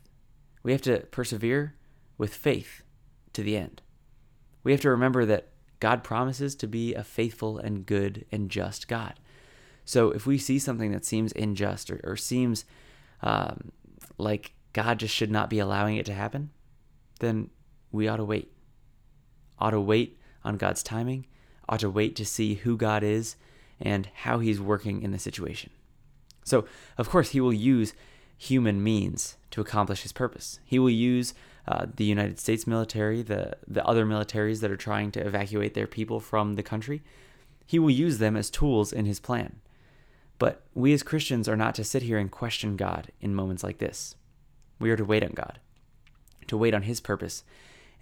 We 0.62 0.73
have 0.73 0.83
to 0.83 1.00
persevere 1.11 1.75
with 2.19 2.35
faith 2.35 2.83
to 3.33 3.43
the 3.43 3.57
end. 3.57 3.83
We 4.62 4.73
have 4.73 4.81
to 4.83 4.90
remember 4.90 5.25
that 5.26 5.49
God 5.81 6.02
promises 6.02 6.55
to 6.57 6.66
be 6.66 6.95
a 6.95 7.05
faithful 7.05 7.59
and 7.59 7.87
good 7.87 8.25
and 8.33 8.50
just 8.50 8.88
God. 8.88 9.14
So 9.85 10.11
if 10.11 10.26
we 10.26 10.38
see 10.38 10.59
something 10.59 10.90
that 10.93 11.05
seems 11.05 11.33
unjust 11.33 11.90
or, 11.90 12.00
or 12.02 12.16
seems 12.16 12.64
um, 13.23 13.71
like 14.19 14.52
God 14.73 14.99
just 14.99 15.14
should 15.14 15.31
not 15.31 15.49
be 15.49 15.61
allowing 15.61 15.97
it 15.97 16.07
to 16.07 16.14
happen, 16.14 16.50
then 17.21 17.50
we 17.93 18.09
ought 18.09 18.16
to 18.16 18.25
wait. 18.25 18.52
Ought 19.59 19.71
to 19.71 19.81
wait 19.81 20.19
on 20.47 20.57
God's 20.57 20.83
timing, 20.83 21.26
ought 21.69 21.81
to 21.81 21.91
wait 21.91 22.17
to 22.17 22.25
see 22.25 22.55
who 22.55 22.76
God 22.76 23.03
is 23.03 23.37
and 23.81 24.09
how 24.15 24.38
he's 24.38 24.61
working 24.61 25.03
in 25.03 25.11
the 25.11 25.19
situation. 25.19 25.71
So, 26.45 26.65
of 26.97 27.11
course, 27.11 27.31
he 27.31 27.41
will 27.41 27.53
use 27.53 27.93
human 28.38 28.83
means 28.83 29.37
to 29.50 29.61
accomplish 29.61 30.03
his 30.03 30.12
purpose. 30.12 30.61
He 30.65 30.79
will 30.79 30.91
use 30.91 31.35
uh, 31.67 31.87
the 31.97 32.05
United 32.05 32.38
States 32.38 32.67
military, 32.67 33.23
the, 33.23 33.57
the 33.67 33.85
other 33.85 34.07
militaries 34.07 34.61
that 34.61 34.71
are 34.71 34.76
trying 34.76 35.11
to 35.12 35.26
evacuate 35.26 35.75
their 35.75 35.87
people 35.87 36.21
from 36.21 36.55
the 36.55 36.62
country. 36.62 37.03
He 37.67 37.79
will 37.79 37.91
use 37.91 38.19
them 38.19 38.37
as 38.37 38.49
tools 38.49 38.93
in 38.93 39.07
his 39.07 39.19
plan. 39.19 39.61
But 40.38 40.62
we 40.75 40.93
as 40.93 41.03
Christians 41.03 41.49
are 41.49 41.57
not 41.57 41.75
to 41.76 41.85
sit 41.85 42.03
here 42.03 42.19
and 42.19 42.31
question 42.31 42.76
God 42.76 43.11
in 43.21 43.35
moments 43.35 43.62
like 43.62 43.79
this. 43.79 44.15
We 44.79 44.91
are 44.91 44.97
to 44.97 45.05
wait 45.05 45.25
on 45.25 45.33
God, 45.33 45.59
to 46.49 46.57
wait 46.57 46.75
on 46.75 46.83
His 46.83 47.00
purpose, 47.00 47.45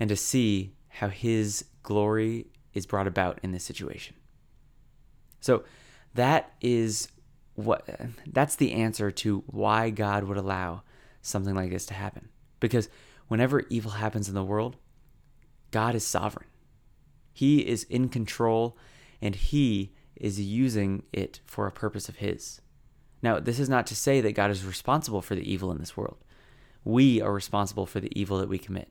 and 0.01 0.09
to 0.09 0.17
see 0.17 0.73
how 0.89 1.09
His 1.09 1.65
glory 1.85 2.47
is 2.73 2.87
brought 2.87 3.07
about 3.07 3.39
in 3.45 3.53
this 3.53 3.63
situation. 3.63 4.17
So 5.41 5.63
that 6.15 6.53
is 6.61 7.09
what 7.55 7.89
that's 8.27 8.57
the 8.57 8.73
answer 8.73 9.13
to 9.13 9.45
why 9.47 9.91
God 9.91 10.25
would 10.25 10.37
allow 10.37 10.83
something 11.23 11.55
like 11.55 11.71
this 11.71 11.87
to 11.87 11.95
happen. 11.95 12.29
Because 12.59 12.89
whenever 13.29 13.65
evil 13.71 13.93
happens 13.93 14.29
in 14.29 14.35
the 14.35 14.43
world, 14.43 14.77
God 15.71 15.95
is 15.95 16.05
sovereign. 16.05 16.49
He 17.33 17.61
is 17.61 17.85
in 17.85 18.09
control 18.09 18.77
and 19.23 19.37
he 19.37 19.93
is 20.17 20.41
using 20.41 21.03
it 21.13 21.41
for 21.45 21.67
a 21.67 21.73
purpose 21.73 22.09
of 22.09 22.17
His. 22.17 22.61
Now, 23.23 23.41
this 23.41 23.59
is 23.59 23.69
not 23.69 23.87
to 23.89 23.97
say 23.97 24.21
that 24.21 24.33
God 24.33 24.51
is 24.51 24.65
responsible 24.65 25.23
for 25.23 25.35
the 25.35 25.51
evil 25.51 25.71
in 25.71 25.79
this 25.79 25.97
world. 25.97 26.19
We 26.85 27.21
are 27.21 27.33
responsible 27.33 27.87
for 27.87 28.01
the 28.01 28.13
evil 28.19 28.39
that 28.39 28.49
we 28.49 28.59
commit. 28.59 28.91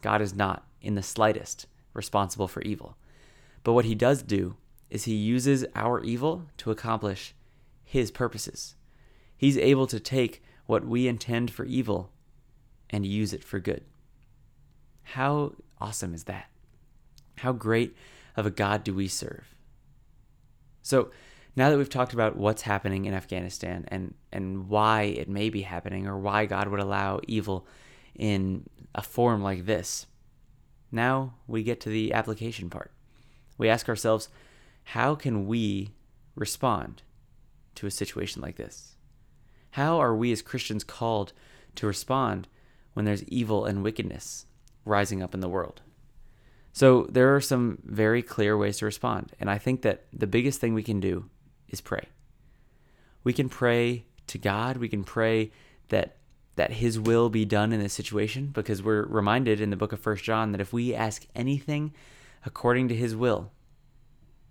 God 0.00 0.22
is 0.22 0.34
not, 0.34 0.66
in 0.80 0.94
the 0.94 1.02
slightest, 1.02 1.66
responsible 1.94 2.48
for 2.48 2.62
evil. 2.62 2.96
But 3.64 3.72
what 3.72 3.84
He 3.84 3.94
does 3.94 4.22
do 4.22 4.56
is 4.90 5.04
He 5.04 5.14
uses 5.14 5.64
our 5.74 6.02
evil 6.02 6.46
to 6.58 6.70
accomplish 6.70 7.34
His 7.84 8.10
purposes. 8.10 8.74
He's 9.36 9.58
able 9.58 9.86
to 9.88 10.00
take 10.00 10.42
what 10.66 10.86
we 10.86 11.08
intend 11.08 11.50
for 11.50 11.64
evil 11.64 12.10
and 12.90 13.04
use 13.04 13.32
it 13.32 13.42
for 13.42 13.58
good. 13.58 13.84
How 15.02 15.52
awesome 15.80 16.14
is 16.14 16.24
that? 16.24 16.48
How 17.38 17.52
great 17.52 17.96
of 18.36 18.46
a 18.46 18.50
God 18.50 18.84
do 18.84 18.94
we 18.94 19.08
serve? 19.08 19.54
So 20.82 21.10
now 21.56 21.70
that 21.70 21.76
we've 21.76 21.88
talked 21.88 22.12
about 22.12 22.36
what's 22.36 22.62
happening 22.62 23.04
in 23.04 23.14
Afghanistan 23.14 23.84
and, 23.88 24.14
and 24.32 24.68
why 24.68 25.02
it 25.02 25.28
may 25.28 25.50
be 25.50 25.62
happening 25.62 26.06
or 26.06 26.18
why 26.18 26.46
God 26.46 26.68
would 26.68 26.80
allow 26.80 27.20
evil 27.26 27.66
in 28.14 28.64
a 28.94 29.02
form 29.02 29.42
like 29.42 29.66
this, 29.66 30.06
now 30.92 31.34
we 31.46 31.62
get 31.62 31.80
to 31.80 31.88
the 31.88 32.12
application 32.12 32.70
part. 32.70 32.92
We 33.58 33.68
ask 33.68 33.88
ourselves, 33.88 34.28
how 34.84 35.14
can 35.14 35.46
we 35.46 35.94
respond 36.34 37.02
to 37.76 37.86
a 37.86 37.90
situation 37.90 38.42
like 38.42 38.56
this? 38.56 38.96
How 39.72 39.98
are 39.98 40.14
we 40.14 40.32
as 40.32 40.42
Christians 40.42 40.84
called 40.84 41.32
to 41.76 41.86
respond 41.86 42.46
when 42.92 43.06
there's 43.06 43.24
evil 43.24 43.64
and 43.64 43.82
wickedness 43.82 44.46
rising 44.84 45.22
up 45.22 45.34
in 45.34 45.40
the 45.40 45.48
world? 45.48 45.80
So 46.72 47.06
there 47.10 47.34
are 47.34 47.40
some 47.40 47.78
very 47.84 48.22
clear 48.22 48.56
ways 48.56 48.78
to 48.78 48.86
respond. 48.86 49.32
And 49.38 49.50
I 49.50 49.58
think 49.58 49.82
that 49.82 50.04
the 50.12 50.26
biggest 50.26 50.60
thing 50.60 50.74
we 50.74 50.82
can 50.82 51.00
do 51.00 51.28
is 51.68 51.80
pray. 51.80 52.08
We 53.24 53.32
can 53.32 53.48
pray 53.48 54.04
to 54.28 54.38
God. 54.38 54.78
We 54.78 54.88
can 54.88 55.04
pray 55.04 55.52
that 55.88 56.16
that 56.56 56.72
his 56.72 56.98
will 56.98 57.30
be 57.30 57.44
done 57.44 57.72
in 57.72 57.80
this 57.80 57.94
situation 57.94 58.48
because 58.48 58.82
we're 58.82 59.04
reminded 59.06 59.60
in 59.60 59.70
the 59.70 59.76
book 59.76 59.92
of 59.92 60.00
First 60.00 60.24
John 60.24 60.52
that 60.52 60.60
if 60.60 60.72
we 60.72 60.94
ask 60.94 61.26
anything 61.34 61.94
according 62.44 62.88
to 62.88 62.96
his 62.96 63.16
will, 63.16 63.52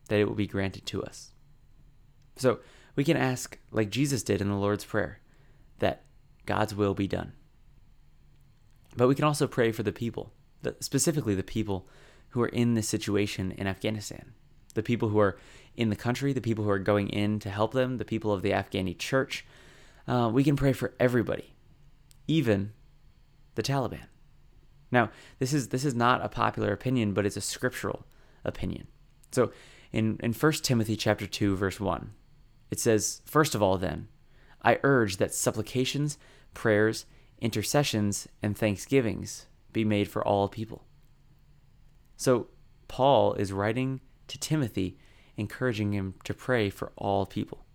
that 0.08 0.20
it 0.20 0.26
will 0.26 0.36
be 0.36 0.48
granted 0.48 0.86
to 0.88 1.04
us. 1.04 1.32
So 2.38 2.60
we 2.96 3.04
can 3.04 3.18
ask, 3.18 3.60
like 3.72 3.90
Jesus 3.90 4.24
did 4.24 4.42
in 4.42 4.50
the 4.50 4.56
Lord's 4.56 4.86
Prayer, 4.86 5.20
that 5.80 6.04
God's 6.46 6.74
will 6.74 6.94
be 6.94 7.08
done. 7.08 7.34
But 8.98 9.08
we 9.08 9.16
can 9.16 9.26
also 9.26 9.48
pray 9.48 9.72
for 9.72 9.84
the 9.84 9.94
people, 9.94 10.34
specifically 10.80 11.36
the 11.36 11.44
people 11.44 11.88
who 12.30 12.42
are 12.42 12.48
in 12.48 12.74
this 12.74 12.90
situation 12.90 13.52
in 13.52 13.68
Afghanistan, 13.68 14.34
the 14.74 14.84
people 14.84 15.10
who 15.10 15.20
are 15.20 15.38
in 15.76 15.90
the 15.90 15.96
country, 15.96 16.34
the 16.34 16.42
people 16.42 16.64
who 16.64 16.72
are 16.72 16.80
going 16.80 17.10
in 17.10 17.40
to 17.40 17.50
help 17.50 17.74
them, 17.74 17.98
the 17.98 18.06
people 18.06 18.34
of 18.34 18.42
the 18.42 18.52
Afghani 18.52 18.98
church. 18.98 19.46
Uh, 20.08 20.30
we 20.34 20.44
can 20.44 20.56
pray 20.56 20.74
for 20.74 20.94
everybody, 21.00 21.54
even 22.28 22.74
the 23.56 23.64
Taliban. 23.64 24.08
Now, 24.92 25.10
this 25.40 25.54
is 25.54 25.70
this 25.70 25.86
is 25.86 25.96
not 25.96 26.24
a 26.24 26.30
popular 26.30 26.74
opinion, 26.74 27.14
but 27.14 27.26
it's 27.26 27.38
a 27.38 27.42
scriptural 27.42 28.06
opinion. 28.44 28.88
So, 29.32 29.52
in 29.92 30.18
in 30.22 30.34
1 30.34 30.52
Timothy 30.64 30.96
chapter 30.96 31.28
2 31.28 31.56
verse 31.56 31.80
1, 31.80 32.12
it 32.70 32.80
says, 32.80 33.22
"First 33.26 33.56
of 33.56 33.62
all 33.62 33.78
then, 33.78 34.10
I 34.62 34.80
urge 34.84 35.18
that 35.18 35.34
supplications, 35.34 36.18
prayers, 36.54 37.06
intercessions, 37.40 38.28
and 38.44 38.58
thanksgivings 38.58 39.48
be 39.72 39.86
made 39.86 40.10
for 40.10 40.26
all 40.26 40.50
people." 40.50 40.86
So, 42.18 42.50
Paul 42.88 43.34
is 43.34 43.54
writing 43.54 44.02
to 44.28 44.38
Timothy 44.38 44.98
encouraging 45.38 45.94
him 45.94 46.16
to 46.26 46.34
pray 46.34 46.70
for 46.70 46.92
all 46.98 47.26
people. 47.26 47.66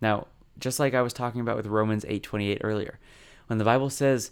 Now, 0.00 0.26
just 0.58 0.78
like 0.78 0.94
I 0.94 1.02
was 1.02 1.12
talking 1.12 1.40
about 1.40 1.56
with 1.56 1.66
Romans 1.66 2.04
8:28 2.08 2.60
earlier, 2.62 2.98
when 3.46 3.58
the 3.58 3.64
Bible 3.64 3.90
says 3.90 4.30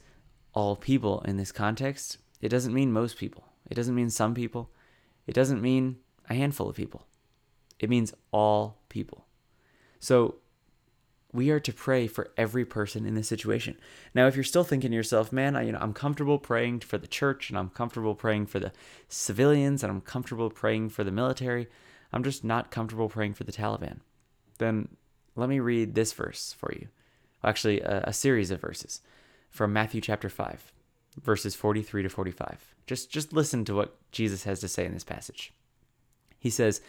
all 0.53 0.77
people 0.77 1.21
in 1.23 1.37
this 1.37 1.53
context, 1.53 2.19
it 2.41 2.49
doesn't 2.49 2.75
mean 2.75 2.93
most 2.93 3.17
people. 3.17 3.45
It 3.71 3.75
doesn't 3.75 3.95
mean 3.95 4.11
some 4.11 4.35
people. 4.35 4.71
It 5.27 5.35
doesn't 5.35 5.63
mean 5.63 5.97
a 6.29 6.35
handful 6.35 6.69
of 6.69 6.77
people. 6.77 7.07
It 7.79 7.91
means 7.91 8.15
all 8.33 8.79
people. 8.89 9.27
So 9.99 10.37
we 11.33 11.51
are 11.51 11.61
to 11.61 11.73
pray 11.73 12.07
for 12.07 12.31
every 12.37 12.65
person 12.65 13.05
in 13.05 13.15
this 13.15 13.27
situation. 13.27 13.77
Now, 14.15 14.29
if 14.29 14.37
you're 14.37 14.45
still 14.45 14.63
thinking 14.63 14.91
to 14.91 14.97
yourself, 14.97 15.33
man, 15.33 15.57
I, 15.57 15.63
you 15.63 15.73
know, 15.73 15.81
I'm 15.81 15.93
comfortable 15.93 16.39
praying 16.39 16.81
for 16.81 16.97
the 16.97 17.09
church 17.09 17.51
and 17.51 17.59
I'm 17.59 17.71
comfortable 17.71 18.15
praying 18.15 18.47
for 18.47 18.61
the 18.61 18.73
civilians 19.09 19.83
and 19.83 19.91
I'm 19.91 20.01
comfortable 20.01 20.49
praying 20.49 20.91
for 20.91 21.03
the 21.03 21.11
military, 21.11 21.67
I'm 22.13 22.23
just 22.23 22.45
not 22.45 22.71
comfortable 22.71 23.09
praying 23.09 23.35
for 23.35 23.43
the 23.43 23.53
Taliban. 23.53 23.99
Then 24.59 24.97
let 25.35 25.49
me 25.49 25.59
read 25.59 25.97
this 25.97 26.13
verse 26.13 26.55
for 26.57 26.73
you. 26.73 26.87
Actually, 27.45 27.81
a, 27.81 28.05
a 28.07 28.13
series 28.13 28.51
of 28.51 28.61
verses 28.61 29.01
from 29.51 29.73
Matthew 29.73 30.01
chapter 30.01 30.29
5, 30.29 30.73
verses 31.23 31.55
43 31.55 32.03
to 32.03 32.09
45. 32.09 32.75
Just, 32.87 33.11
just 33.11 33.33
listen 33.33 33.65
to 33.65 33.75
what 33.75 33.97
Jesus 34.13 34.45
has 34.45 34.61
to 34.61 34.69
say 34.69 34.85
in 34.85 34.93
this 34.93 35.05
passage. 35.05 35.53
He 36.39 36.51
says, 36.51 36.81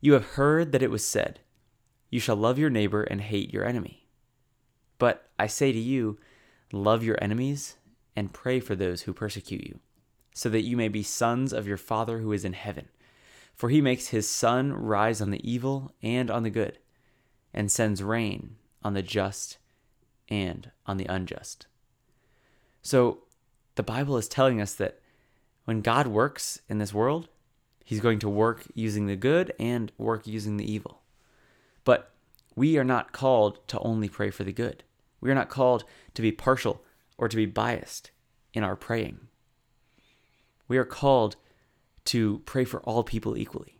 You 0.00 0.14
have 0.14 0.24
heard 0.24 0.72
that 0.72 0.82
it 0.82 0.90
was 0.90 1.06
said, 1.06 1.40
You 2.10 2.20
shall 2.20 2.36
love 2.36 2.58
your 2.58 2.70
neighbor 2.70 3.02
and 3.02 3.20
hate 3.20 3.52
your 3.52 3.64
enemy. 3.64 4.08
But 4.98 5.28
I 5.38 5.46
say 5.46 5.72
to 5.72 5.78
you, 5.78 6.18
love 6.72 7.02
your 7.02 7.18
enemies 7.22 7.76
and 8.16 8.32
pray 8.32 8.60
for 8.60 8.74
those 8.74 9.02
who 9.02 9.12
persecute 9.12 9.64
you, 9.64 9.80
so 10.34 10.48
that 10.48 10.62
you 10.62 10.76
may 10.76 10.88
be 10.88 11.02
sons 11.02 11.52
of 11.52 11.66
your 11.66 11.76
Father 11.76 12.18
who 12.18 12.32
is 12.32 12.44
in 12.44 12.52
heaven. 12.52 12.88
For 13.54 13.70
he 13.70 13.80
makes 13.80 14.08
his 14.08 14.28
sun 14.28 14.72
rise 14.72 15.20
on 15.20 15.30
the 15.30 15.48
evil 15.48 15.92
and 16.02 16.30
on 16.30 16.42
the 16.42 16.50
good, 16.50 16.78
and 17.52 17.70
sends 17.70 18.02
rain 18.02 18.56
on 18.82 18.94
the 18.94 19.02
just 19.02 19.58
and 20.28 20.70
on 20.86 20.96
the 20.96 21.06
unjust. 21.06 21.66
So 22.82 23.24
the 23.74 23.82
Bible 23.82 24.16
is 24.16 24.28
telling 24.28 24.60
us 24.60 24.74
that 24.74 25.00
when 25.64 25.80
God 25.80 26.06
works 26.06 26.60
in 26.68 26.78
this 26.78 26.94
world, 26.94 27.28
he's 27.84 28.00
going 28.00 28.18
to 28.20 28.28
work 28.28 28.64
using 28.74 29.06
the 29.06 29.16
good 29.16 29.52
and 29.58 29.90
work 29.98 30.26
using 30.26 30.56
the 30.56 30.70
evil. 30.70 31.02
But 31.84 32.12
we 32.54 32.78
are 32.78 32.84
not 32.84 33.12
called 33.12 33.66
to 33.68 33.78
only 33.80 34.08
pray 34.08 34.30
for 34.30 34.44
the 34.44 34.52
good. 34.52 34.84
We 35.20 35.30
are 35.30 35.34
not 35.34 35.48
called 35.48 35.84
to 36.14 36.22
be 36.22 36.32
partial 36.32 36.82
or 37.18 37.28
to 37.28 37.36
be 37.36 37.46
biased 37.46 38.10
in 38.52 38.62
our 38.62 38.76
praying. 38.76 39.20
We 40.68 40.78
are 40.78 40.84
called 40.84 41.36
to 42.06 42.42
pray 42.44 42.64
for 42.64 42.80
all 42.80 43.02
people 43.02 43.36
equally. 43.36 43.78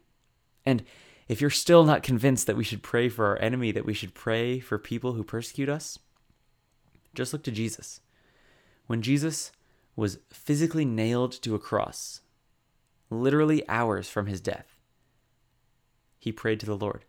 And 0.65 0.85
if 1.29 1.41
you're 1.41 1.51
still 1.51 1.85
not 1.85 2.03
convinced 2.03 2.47
that 2.47 2.57
we 2.57 2.65
should 2.65 2.83
pray 2.83 3.09
for 3.09 3.27
our 3.27 3.39
enemy, 3.41 3.73
that 3.73 3.87
we 3.87 3.95
should 3.95 4.15
pray 4.15 4.61
for 4.61 4.79
people 4.79 5.13
who 5.13 5.25
persecute 5.25 5.69
us, 5.69 5.99
just 7.15 7.33
look 7.33 7.43
to 7.45 7.51
Jesus. 7.51 8.01
When 8.87 9.03
Jesus 9.03 9.53
was 9.97 10.19
physically 10.31 10.85
nailed 10.85 11.33
to 11.43 11.55
a 11.55 11.59
cross, 11.59 12.21
literally 13.11 13.67
hours 13.69 14.09
from 14.09 14.27
his 14.27 14.41
death, 14.41 14.79
he 16.19 16.33
prayed 16.33 16.61
to 16.61 16.67
the 16.67 16.77
Lord. 16.77 17.05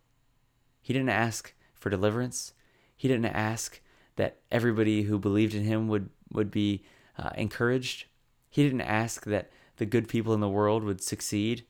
He 0.82 0.94
didn't 0.94 1.10
ask 1.10 1.54
for 1.74 1.89
deliverance. 1.89 2.54
He 2.96 3.08
didn't 3.08 3.26
ask 3.26 3.82
that 4.15 4.38
everybody 4.52 5.04
who 5.04 5.18
believed 5.20 5.54
in 5.54 5.63
him 5.63 5.88
would, 5.88 6.10
would 6.32 6.52
be 6.52 6.84
uh, 7.18 7.32
encouraged. 7.36 8.06
He 8.50 8.63
didn't 8.63 8.82
ask 8.82 9.26
that 9.26 9.50
the 9.78 9.86
good 9.86 10.08
people 10.08 10.34
in 10.34 10.39
the 10.39 10.50
world 10.50 10.84
would 10.84 11.02
succeed. 11.02 11.65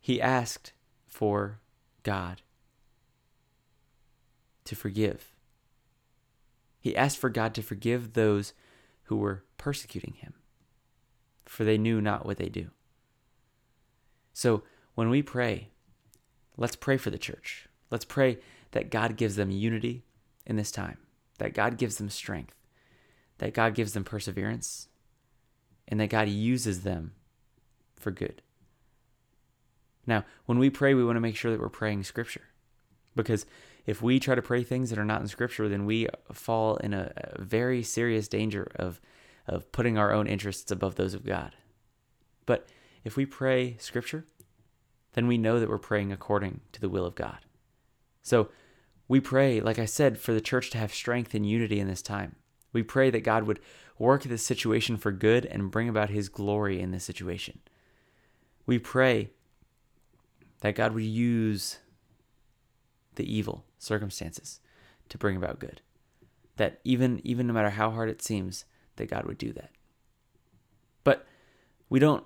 He 0.00 0.20
asked 0.20 0.72
for 1.06 1.60
God 2.02 2.42
to 4.64 4.74
forgive. 4.74 5.33
He 6.84 6.94
asked 6.94 7.16
for 7.16 7.30
God 7.30 7.54
to 7.54 7.62
forgive 7.62 8.12
those 8.12 8.52
who 9.04 9.16
were 9.16 9.42
persecuting 9.56 10.12
him, 10.18 10.34
for 11.46 11.64
they 11.64 11.78
knew 11.78 11.98
not 11.98 12.26
what 12.26 12.36
they 12.36 12.50
do. 12.50 12.72
So 14.34 14.64
when 14.94 15.08
we 15.08 15.22
pray, 15.22 15.70
let's 16.58 16.76
pray 16.76 16.98
for 16.98 17.08
the 17.08 17.16
church. 17.16 17.68
Let's 17.90 18.04
pray 18.04 18.36
that 18.72 18.90
God 18.90 19.16
gives 19.16 19.36
them 19.36 19.50
unity 19.50 20.04
in 20.44 20.56
this 20.56 20.70
time, 20.70 20.98
that 21.38 21.54
God 21.54 21.78
gives 21.78 21.96
them 21.96 22.10
strength, 22.10 22.54
that 23.38 23.54
God 23.54 23.74
gives 23.74 23.94
them 23.94 24.04
perseverance, 24.04 24.88
and 25.88 25.98
that 26.00 26.10
God 26.10 26.28
uses 26.28 26.82
them 26.82 27.12
for 27.96 28.10
good. 28.10 28.42
Now, 30.06 30.26
when 30.44 30.58
we 30.58 30.68
pray, 30.68 30.92
we 30.92 31.02
want 31.02 31.16
to 31.16 31.22
make 31.22 31.36
sure 31.36 31.50
that 31.50 31.60
we're 31.60 31.70
praying 31.70 32.04
Scripture. 32.04 32.44
Because 33.16 33.46
if 33.86 34.00
we 34.02 34.18
try 34.18 34.34
to 34.34 34.42
pray 34.42 34.62
things 34.62 34.90
that 34.90 34.98
are 34.98 35.04
not 35.04 35.20
in 35.20 35.28
Scripture, 35.28 35.68
then 35.68 35.84
we 35.84 36.08
fall 36.32 36.76
in 36.76 36.94
a, 36.94 37.12
a 37.16 37.42
very 37.42 37.82
serious 37.82 38.28
danger 38.28 38.70
of, 38.76 39.00
of 39.46 39.70
putting 39.72 39.98
our 39.98 40.12
own 40.12 40.26
interests 40.26 40.70
above 40.70 40.94
those 40.94 41.14
of 41.14 41.26
God. 41.26 41.54
But 42.46 42.66
if 43.04 43.16
we 43.16 43.26
pray 43.26 43.76
Scripture, 43.78 44.24
then 45.12 45.26
we 45.26 45.38
know 45.38 45.60
that 45.60 45.68
we're 45.68 45.78
praying 45.78 46.12
according 46.12 46.60
to 46.72 46.80
the 46.80 46.88
will 46.88 47.04
of 47.04 47.14
God. 47.14 47.38
So 48.22 48.48
we 49.06 49.20
pray, 49.20 49.60
like 49.60 49.78
I 49.78 49.84
said, 49.84 50.18
for 50.18 50.32
the 50.32 50.40
church 50.40 50.70
to 50.70 50.78
have 50.78 50.94
strength 50.94 51.34
and 51.34 51.48
unity 51.48 51.78
in 51.78 51.88
this 51.88 52.02
time. 52.02 52.36
We 52.72 52.82
pray 52.82 53.10
that 53.10 53.22
God 53.22 53.44
would 53.44 53.60
work 53.98 54.24
this 54.24 54.44
situation 54.44 54.96
for 54.96 55.12
good 55.12 55.46
and 55.46 55.70
bring 55.70 55.88
about 55.88 56.10
his 56.10 56.28
glory 56.28 56.80
in 56.80 56.90
this 56.90 57.04
situation. 57.04 57.60
We 58.66 58.78
pray 58.78 59.30
that 60.62 60.74
God 60.74 60.92
would 60.94 61.04
use 61.04 61.78
the 63.14 63.32
evil 63.32 63.64
circumstances 63.84 64.60
to 65.08 65.18
bring 65.18 65.36
about 65.36 65.58
good. 65.58 65.80
That 66.56 66.80
even 66.84 67.20
even 67.24 67.46
no 67.46 67.52
matter 67.52 67.70
how 67.70 67.90
hard 67.90 68.08
it 68.08 68.22
seems, 68.22 68.64
that 68.96 69.10
God 69.10 69.26
would 69.26 69.38
do 69.38 69.52
that. 69.52 69.70
But 71.02 71.26
we 71.88 71.98
don't 71.98 72.24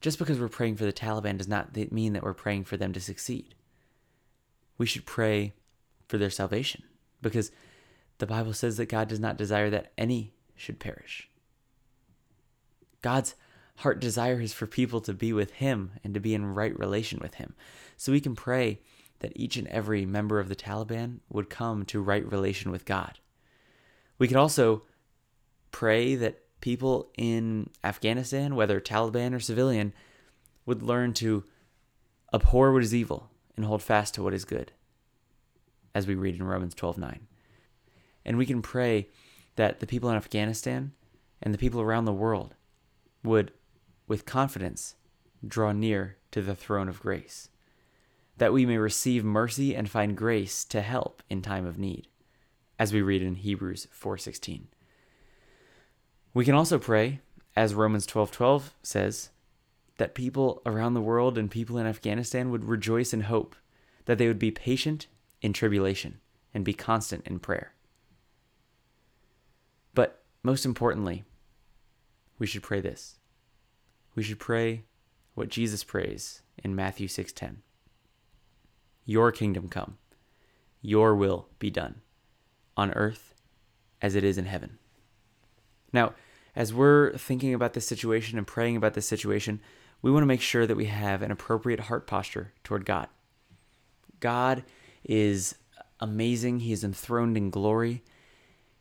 just 0.00 0.18
because 0.18 0.40
we're 0.40 0.48
praying 0.48 0.76
for 0.76 0.84
the 0.84 0.92
Taliban 0.92 1.38
does 1.38 1.48
not 1.48 1.76
mean 1.92 2.12
that 2.12 2.22
we're 2.22 2.34
praying 2.34 2.64
for 2.64 2.76
them 2.76 2.92
to 2.92 3.00
succeed. 3.00 3.54
We 4.78 4.86
should 4.86 5.06
pray 5.06 5.54
for 6.08 6.18
their 6.18 6.30
salvation 6.30 6.82
because 7.20 7.52
the 8.18 8.26
Bible 8.26 8.52
says 8.52 8.76
that 8.76 8.88
God 8.88 9.08
does 9.08 9.20
not 9.20 9.36
desire 9.36 9.70
that 9.70 9.92
any 9.96 10.34
should 10.56 10.80
perish. 10.80 11.28
God's 13.00 13.34
heart 13.76 14.00
desire 14.00 14.40
is 14.40 14.52
for 14.52 14.66
people 14.66 15.00
to 15.02 15.12
be 15.12 15.32
with 15.32 15.52
Him 15.54 15.92
and 16.04 16.14
to 16.14 16.20
be 16.20 16.34
in 16.34 16.54
right 16.54 16.76
relation 16.78 17.18
with 17.20 17.34
Him. 17.34 17.54
So 17.96 18.12
we 18.12 18.20
can 18.20 18.34
pray 18.34 18.80
that 19.22 19.32
each 19.36 19.56
and 19.56 19.68
every 19.68 20.04
member 20.04 20.40
of 20.40 20.48
the 20.48 20.56
Taliban 20.56 21.20
would 21.30 21.48
come 21.48 21.84
to 21.86 22.02
right 22.02 22.30
relation 22.30 22.72
with 22.72 22.84
God. 22.84 23.20
We 24.18 24.26
can 24.26 24.36
also 24.36 24.82
pray 25.70 26.16
that 26.16 26.40
people 26.60 27.08
in 27.16 27.70
Afghanistan, 27.84 28.56
whether 28.56 28.80
Taliban 28.80 29.32
or 29.32 29.38
civilian, 29.38 29.94
would 30.66 30.82
learn 30.82 31.12
to 31.14 31.44
abhor 32.34 32.72
what 32.72 32.82
is 32.82 32.94
evil 32.94 33.30
and 33.56 33.64
hold 33.64 33.80
fast 33.80 34.14
to 34.14 34.24
what 34.24 34.34
is 34.34 34.44
good, 34.44 34.72
as 35.94 36.06
we 36.06 36.16
read 36.16 36.34
in 36.34 36.42
Romans 36.42 36.74
12 36.74 36.98
9. 36.98 37.26
And 38.24 38.36
we 38.36 38.46
can 38.46 38.60
pray 38.60 39.08
that 39.54 39.78
the 39.78 39.86
people 39.86 40.10
in 40.10 40.16
Afghanistan 40.16 40.92
and 41.40 41.54
the 41.54 41.58
people 41.58 41.80
around 41.80 42.06
the 42.06 42.12
world 42.12 42.56
would, 43.22 43.52
with 44.08 44.26
confidence, 44.26 44.96
draw 45.46 45.70
near 45.70 46.16
to 46.32 46.42
the 46.42 46.56
throne 46.56 46.88
of 46.88 47.00
grace, 47.00 47.48
that 48.38 48.52
we 48.52 48.66
may 48.66 48.78
receive 48.78 49.24
mercy 49.24 49.74
and 49.74 49.88
find 49.88 50.16
grace 50.16 50.64
to 50.64 50.80
help 50.80 51.22
in 51.28 51.42
time 51.42 51.66
of 51.66 51.78
need, 51.78 52.08
as 52.78 52.92
we 52.92 53.02
read 53.02 53.22
in 53.22 53.36
Hebrews 53.36 53.86
4:16. 53.90 54.68
We 56.34 56.44
can 56.44 56.54
also 56.54 56.78
pray, 56.78 57.20
as 57.54 57.74
Romans 57.74 58.06
12:12 58.06 58.74
says, 58.82 59.30
that 59.98 60.14
people 60.14 60.62
around 60.64 60.94
the 60.94 61.00
world 61.00 61.36
and 61.36 61.50
people 61.50 61.76
in 61.76 61.86
Afghanistan 61.86 62.50
would 62.50 62.64
rejoice 62.64 63.12
in 63.12 63.22
hope, 63.22 63.54
that 64.06 64.18
they 64.18 64.26
would 64.26 64.38
be 64.38 64.50
patient 64.50 65.06
in 65.42 65.52
tribulation 65.52 66.20
and 66.54 66.64
be 66.64 66.72
constant 66.72 67.26
in 67.26 67.38
prayer. 67.38 67.74
But 69.94 70.24
most 70.42 70.64
importantly, 70.64 71.24
we 72.38 72.46
should 72.46 72.62
pray 72.62 72.80
this. 72.80 73.18
We 74.14 74.22
should 74.22 74.38
pray 74.38 74.84
what 75.34 75.48
Jesus 75.48 75.84
prays 75.84 76.42
in 76.58 76.74
Matthew 76.74 77.06
6:10. 77.06 77.62
Your 79.04 79.32
kingdom 79.32 79.68
come. 79.68 79.98
Your 80.80 81.14
will 81.14 81.48
be 81.58 81.70
done 81.70 82.00
on 82.76 82.92
earth 82.92 83.34
as 84.00 84.14
it 84.14 84.24
is 84.24 84.38
in 84.38 84.46
heaven. 84.46 84.78
Now, 85.92 86.14
as 86.54 86.74
we're 86.74 87.12
thinking 87.16 87.54
about 87.54 87.72
this 87.72 87.86
situation 87.86 88.38
and 88.38 88.46
praying 88.46 88.76
about 88.76 88.94
this 88.94 89.06
situation, 89.06 89.60
we 90.02 90.10
want 90.10 90.22
to 90.22 90.26
make 90.26 90.40
sure 90.40 90.66
that 90.66 90.76
we 90.76 90.86
have 90.86 91.22
an 91.22 91.30
appropriate 91.30 91.80
heart 91.80 92.06
posture 92.06 92.52
toward 92.64 92.84
God. 92.84 93.08
God 94.20 94.64
is 95.04 95.54
amazing, 96.00 96.60
He 96.60 96.72
is 96.72 96.84
enthroned 96.84 97.36
in 97.36 97.50
glory, 97.50 98.02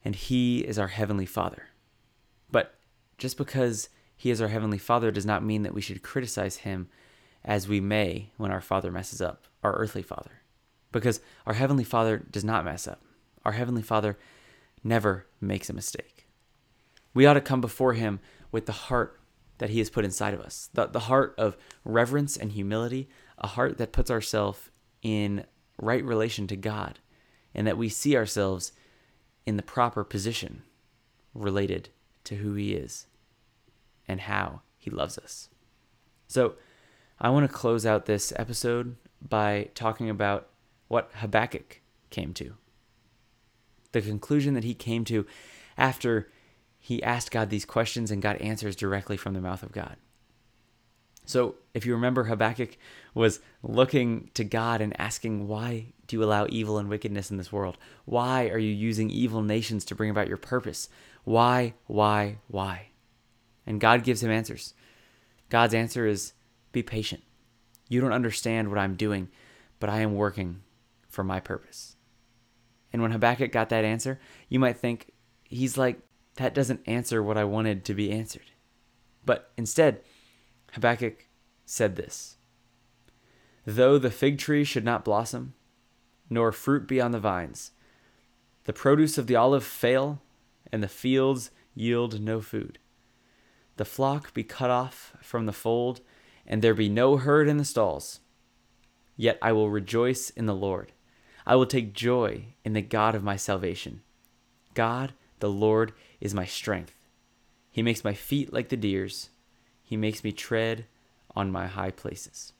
and 0.03 0.15
He 0.15 0.59
is 0.59 0.79
our 0.79 0.87
Heavenly 0.87 1.25
Father. 1.25 1.67
But 2.51 2.75
just 3.17 3.37
because 3.37 3.89
He 4.17 4.31
is 4.31 4.41
our 4.41 4.47
Heavenly 4.47 4.79
Father 4.79 5.11
does 5.11 5.25
not 5.25 5.43
mean 5.43 5.63
that 5.63 5.73
we 5.73 5.81
should 5.81 6.03
criticize 6.03 6.57
Him 6.57 6.89
as 7.43 7.67
we 7.67 7.79
may 7.79 8.31
when 8.37 8.51
our 8.51 8.61
Father 8.61 8.91
messes 8.91 9.21
up, 9.21 9.47
our 9.63 9.73
earthly 9.73 10.03
Father. 10.03 10.41
Because 10.91 11.21
our 11.45 11.53
Heavenly 11.53 11.83
Father 11.83 12.17
does 12.17 12.43
not 12.43 12.65
mess 12.65 12.87
up. 12.87 13.01
Our 13.45 13.53
Heavenly 13.53 13.81
Father 13.81 14.17
never 14.83 15.27
makes 15.39 15.69
a 15.69 15.73
mistake. 15.73 16.27
We 17.13 17.25
ought 17.25 17.33
to 17.33 17.41
come 17.41 17.61
before 17.61 17.93
Him 17.93 18.19
with 18.51 18.65
the 18.65 18.71
heart 18.71 19.19
that 19.57 19.69
He 19.69 19.79
has 19.79 19.89
put 19.89 20.05
inside 20.05 20.33
of 20.33 20.41
us 20.41 20.69
the, 20.73 20.87
the 20.87 21.01
heart 21.01 21.35
of 21.37 21.57
reverence 21.83 22.37
and 22.37 22.51
humility, 22.51 23.09
a 23.37 23.47
heart 23.47 23.77
that 23.77 23.91
puts 23.91 24.11
ourselves 24.11 24.69
in 25.01 25.45
right 25.79 26.03
relation 26.03 26.47
to 26.47 26.55
God, 26.55 26.99
and 27.53 27.65
that 27.67 27.77
we 27.77 27.89
see 27.89 28.15
ourselves 28.15 28.71
in 29.45 29.57
the 29.57 29.63
proper 29.63 30.03
position 30.03 30.61
related 31.33 31.89
to 32.25 32.35
who 32.35 32.53
He 32.53 32.73
is 32.73 33.07
and 34.07 34.21
how 34.21 34.61
He 34.77 34.91
loves 34.91 35.17
us. 35.17 35.49
So, 36.27 36.55
I 37.23 37.29
want 37.29 37.47
to 37.47 37.55
close 37.55 37.85
out 37.85 38.07
this 38.07 38.33
episode 38.35 38.95
by 39.21 39.69
talking 39.75 40.09
about 40.09 40.47
what 40.87 41.11
Habakkuk 41.13 41.79
came 42.09 42.33
to. 42.33 42.55
The 43.91 44.01
conclusion 44.01 44.55
that 44.55 44.63
he 44.63 44.73
came 44.73 45.05
to 45.05 45.27
after 45.77 46.31
he 46.79 47.03
asked 47.03 47.29
God 47.29 47.51
these 47.51 47.63
questions 47.63 48.09
and 48.09 48.23
got 48.23 48.41
answers 48.41 48.75
directly 48.75 49.17
from 49.17 49.35
the 49.35 49.39
mouth 49.39 49.61
of 49.61 49.71
God. 49.71 49.97
So, 51.23 51.55
if 51.75 51.85
you 51.85 51.93
remember, 51.93 52.23
Habakkuk 52.23 52.75
was 53.13 53.39
looking 53.61 54.31
to 54.33 54.43
God 54.43 54.81
and 54.81 54.99
asking, 54.99 55.47
Why 55.47 55.93
do 56.07 56.17
you 56.17 56.23
allow 56.23 56.47
evil 56.49 56.79
and 56.79 56.89
wickedness 56.89 57.29
in 57.29 57.37
this 57.37 57.51
world? 57.51 57.77
Why 58.05 58.49
are 58.49 58.57
you 58.57 58.71
using 58.71 59.11
evil 59.11 59.43
nations 59.43 59.85
to 59.85 59.95
bring 59.95 60.09
about 60.09 60.27
your 60.27 60.37
purpose? 60.37 60.89
Why, 61.23 61.75
why, 61.85 62.37
why? 62.47 62.87
And 63.67 63.79
God 63.79 64.03
gives 64.03 64.23
him 64.23 64.31
answers. 64.31 64.73
God's 65.49 65.75
answer 65.75 66.07
is, 66.07 66.33
Be 66.71 66.83
patient. 66.83 67.23
You 67.89 68.01
don't 68.01 68.13
understand 68.13 68.69
what 68.69 68.77
I'm 68.77 68.95
doing, 68.95 69.29
but 69.79 69.89
I 69.89 69.99
am 69.99 70.15
working 70.15 70.61
for 71.09 71.23
my 71.23 71.39
purpose. 71.39 71.95
And 72.93 73.01
when 73.01 73.11
Habakkuk 73.11 73.51
got 73.51 73.69
that 73.69 73.85
answer, 73.85 74.19
you 74.49 74.59
might 74.59 74.77
think, 74.77 75.11
He's 75.43 75.77
like 75.77 75.99
that 76.35 76.53
doesn't 76.53 76.81
answer 76.85 77.21
what 77.21 77.37
I 77.37 77.43
wanted 77.43 77.83
to 77.85 77.93
be 77.93 78.11
answered. 78.11 78.51
But 79.25 79.51
instead, 79.57 80.01
Habakkuk 80.73 81.27
said 81.65 81.95
this 81.95 82.37
Though 83.65 83.97
the 83.97 84.11
fig 84.11 84.37
tree 84.37 84.63
should 84.63 84.85
not 84.85 85.05
blossom, 85.05 85.53
nor 86.29 86.51
fruit 86.51 86.87
be 86.87 87.01
on 87.01 87.11
the 87.11 87.19
vines, 87.19 87.71
the 88.63 88.73
produce 88.73 89.17
of 89.17 89.27
the 89.27 89.35
olive 89.35 89.63
fail, 89.63 90.21
and 90.71 90.81
the 90.81 90.87
fields 90.87 91.51
yield 91.75 92.21
no 92.21 92.41
food, 92.41 92.79
the 93.77 93.85
flock 93.85 94.33
be 94.33 94.43
cut 94.43 94.69
off 94.69 95.13
from 95.21 95.45
the 95.45 95.53
fold, 95.53 96.01
and 96.51 96.61
there 96.61 96.73
be 96.73 96.89
no 96.89 97.15
herd 97.15 97.47
in 97.47 97.55
the 97.55 97.65
stalls, 97.65 98.19
yet 99.15 99.39
I 99.41 99.53
will 99.53 99.69
rejoice 99.69 100.29
in 100.29 100.47
the 100.47 100.53
Lord. 100.53 100.91
I 101.45 101.55
will 101.55 101.65
take 101.65 101.93
joy 101.93 102.47
in 102.65 102.73
the 102.73 102.81
God 102.81 103.15
of 103.15 103.23
my 103.23 103.37
salvation. 103.37 104.01
God, 104.73 105.13
the 105.39 105.49
Lord, 105.49 105.93
is 106.19 106.33
my 106.33 106.45
strength. 106.45 106.93
He 107.71 107.81
makes 107.81 108.03
my 108.03 108.13
feet 108.13 108.51
like 108.51 108.67
the 108.67 108.75
deer's. 108.75 109.29
He 109.81 109.95
makes 109.95 110.25
me 110.25 110.33
tread 110.33 110.85
on 111.35 111.51
my 111.51 111.67
high 111.67 111.91
places. 111.91 112.51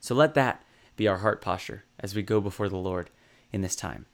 So 0.00 0.14
let 0.16 0.34
that 0.34 0.64
be 0.96 1.06
our 1.06 1.18
heart 1.18 1.40
posture 1.40 1.84
as 2.00 2.14
we 2.14 2.22
go 2.22 2.40
before 2.40 2.68
the 2.68 2.76
Lord 2.76 3.08
in 3.52 3.60
this 3.60 3.76
time. 3.76 4.06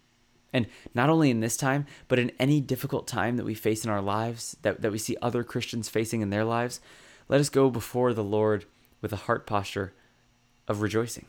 And 0.53 0.67
not 0.95 1.09
only 1.09 1.31
in 1.31 1.41
this 1.41 1.57
time, 1.57 1.87
but 2.09 2.19
in 2.19 2.33
any 2.39 2.61
difficult 2.61 3.09
time 3.09 3.37
that 3.37 3.47
we 3.47 3.55
face 3.55 3.85
in 3.85 3.91
our 3.91 4.03
lives, 4.03 4.57
that, 4.63 4.83
that 4.83 4.93
we 4.93 4.99
see 4.99 5.17
other 5.23 5.45
Christians 5.45 5.89
facing 5.89 6.21
in 6.21 6.31
their 6.31 6.45
lives, 6.45 6.81
let 7.31 7.41
us 7.41 7.49
go 7.49 7.71
before 7.71 8.13
the 8.13 8.25
Lord 8.25 8.65
with 9.01 9.13
a 9.13 9.17
heart 9.17 9.47
posture 9.47 9.95
of 10.67 10.83
rejoicing. 10.83 11.27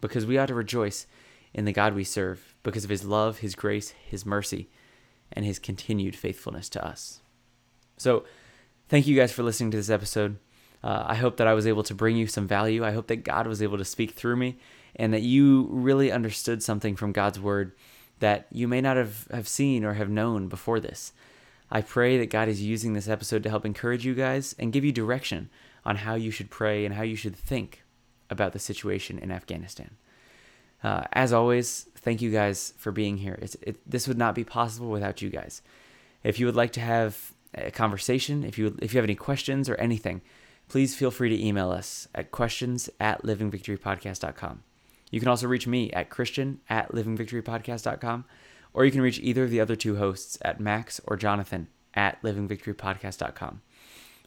Because 0.00 0.26
we 0.26 0.36
ought 0.36 0.46
to 0.46 0.56
rejoice 0.56 1.06
in 1.54 1.66
the 1.66 1.72
God 1.72 1.94
we 1.94 2.02
serve 2.02 2.56
because 2.64 2.82
of 2.82 2.90
his 2.90 3.04
love, 3.04 3.38
his 3.38 3.54
grace, 3.54 3.90
his 3.90 4.26
mercy, 4.26 4.68
and 5.32 5.44
his 5.44 5.60
continued 5.60 6.16
faithfulness 6.16 6.68
to 6.70 6.84
us. 6.84 7.20
So, 7.96 8.24
thank 8.88 9.06
you 9.06 9.14
guys 9.14 9.30
for 9.30 9.44
listening 9.44 9.70
to 9.70 9.76
this 9.76 9.88
episode. 9.88 10.36
Uh, 10.82 11.04
I 11.06 11.14
hope 11.14 11.36
that 11.36 11.46
I 11.46 11.54
was 11.54 11.68
able 11.68 11.84
to 11.84 11.94
bring 11.94 12.16
you 12.16 12.26
some 12.26 12.48
value. 12.48 12.84
I 12.84 12.90
hope 12.90 13.06
that 13.06 13.22
God 13.22 13.46
was 13.46 13.62
able 13.62 13.78
to 13.78 13.84
speak 13.84 14.14
through 14.14 14.36
me 14.36 14.58
and 14.96 15.14
that 15.14 15.22
you 15.22 15.68
really 15.70 16.10
understood 16.10 16.60
something 16.60 16.96
from 16.96 17.12
God's 17.12 17.38
word 17.38 17.70
that 18.18 18.48
you 18.50 18.66
may 18.66 18.80
not 18.80 18.96
have, 18.96 19.28
have 19.30 19.46
seen 19.46 19.84
or 19.84 19.94
have 19.94 20.10
known 20.10 20.48
before 20.48 20.80
this. 20.80 21.12
I 21.70 21.82
pray 21.82 22.18
that 22.18 22.30
God 22.30 22.48
is 22.48 22.62
using 22.62 22.92
this 22.92 23.08
episode 23.08 23.42
to 23.42 23.50
help 23.50 23.66
encourage 23.66 24.04
you 24.04 24.14
guys 24.14 24.54
and 24.58 24.72
give 24.72 24.84
you 24.84 24.92
direction 24.92 25.50
on 25.84 25.96
how 25.96 26.14
you 26.14 26.30
should 26.30 26.50
pray 26.50 26.84
and 26.84 26.94
how 26.94 27.02
you 27.02 27.16
should 27.16 27.36
think 27.36 27.82
about 28.30 28.52
the 28.52 28.58
situation 28.58 29.18
in 29.18 29.30
Afghanistan. 29.30 29.96
Uh, 30.82 31.04
as 31.12 31.32
always, 31.32 31.88
thank 31.96 32.20
you 32.20 32.30
guys 32.30 32.74
for 32.76 32.92
being 32.92 33.18
here. 33.18 33.38
It, 33.40 33.78
this 33.88 34.06
would 34.06 34.18
not 34.18 34.34
be 34.34 34.44
possible 34.44 34.90
without 34.90 35.22
you 35.22 35.30
guys. 35.30 35.62
If 36.22 36.38
you 36.38 36.46
would 36.46 36.56
like 36.56 36.72
to 36.72 36.80
have 36.80 37.32
a 37.54 37.70
conversation, 37.70 38.44
if 38.44 38.58
you 38.58 38.76
if 38.82 38.92
you 38.92 38.98
have 38.98 39.04
any 39.04 39.14
questions 39.14 39.68
or 39.68 39.74
anything, 39.76 40.22
please 40.68 40.94
feel 40.94 41.10
free 41.10 41.28
to 41.30 41.44
email 41.44 41.70
us 41.70 42.08
at 42.14 42.30
questions 42.30 42.90
at 43.00 43.22
livingvictorypodcast.com. 43.22 44.62
You 45.10 45.20
can 45.20 45.28
also 45.28 45.46
reach 45.46 45.66
me 45.66 45.90
at 45.92 46.10
christian 46.10 46.60
at 46.68 46.92
livingvictorypodcast.com, 46.92 48.24
or 48.76 48.84
you 48.84 48.92
can 48.92 49.00
reach 49.00 49.18
either 49.20 49.44
of 49.44 49.50
the 49.50 49.58
other 49.58 49.74
two 49.74 49.96
hosts 49.96 50.36
at 50.42 50.60
Max 50.60 51.00
or 51.06 51.16
Jonathan 51.16 51.68
at 51.94 52.20
livingvictorypodcast.com. 52.20 53.62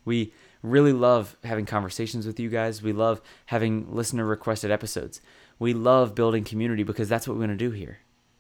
We 0.04 0.34
really 0.64 0.92
love 0.92 1.38
having 1.44 1.68
conversations 1.68 2.26
with 2.26 2.40
you 2.40 2.50
guys. 2.50 2.82
We 2.82 2.92
love 2.92 3.22
having 3.46 3.94
listener 3.94 4.26
requested 4.26 4.72
episodes. 4.72 5.22
We 5.60 5.76
love 5.76 6.16
building 6.16 6.44
community 6.44 6.82
because 6.82 7.08
that's 7.08 7.28
what 7.28 7.36
we 7.36 7.46
want 7.46 7.52
to 7.52 7.56
do 7.58 7.70
here. 7.70 8.00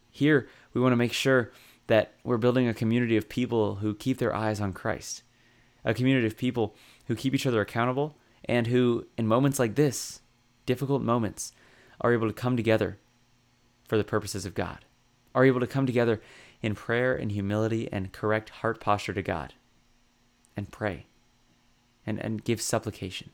Here, 0.09 0.49
we 0.73 0.81
want 0.81 0.93
to 0.93 0.97
make 0.97 1.13
sure 1.13 1.51
that 1.85 2.13
we're 2.23 2.37
building 2.37 2.67
a 2.67 2.73
community 2.73 3.15
of 3.15 3.29
people 3.29 3.75
who 3.75 3.93
keep 3.93 4.17
their 4.17 4.35
eyes 4.35 4.59
on 4.59 4.73
Christ, 4.73 5.21
a 5.85 5.93
community 5.93 6.25
of 6.25 6.37
people 6.37 6.75
who 7.05 7.15
keep 7.15 7.35
each 7.35 7.45
other 7.45 7.61
accountable 7.61 8.17
and 8.45 8.65
who, 8.65 9.05
in 9.15 9.27
moments 9.27 9.59
like 9.59 9.75
this, 9.75 10.21
difficult 10.65 11.03
moments, 11.03 11.51
are 12.01 12.13
able 12.13 12.27
to 12.27 12.33
come 12.33 12.57
together 12.57 12.97
for 13.87 13.95
the 13.95 14.03
purposes 14.03 14.43
of 14.47 14.55
God, 14.55 14.85
are 15.39 15.45
able 15.45 15.61
to 15.61 15.67
come 15.67 15.85
together 15.85 16.21
in 16.61 16.75
prayer 16.75 17.15
and 17.15 17.31
humility 17.31 17.87
and 17.93 18.11
correct 18.11 18.49
heart 18.49 18.81
posture 18.81 19.13
to 19.13 19.21
God 19.21 19.53
and 20.57 20.69
pray 20.69 21.05
and, 22.05 22.19
and 22.19 22.43
give 22.43 22.61
supplication 22.61 23.29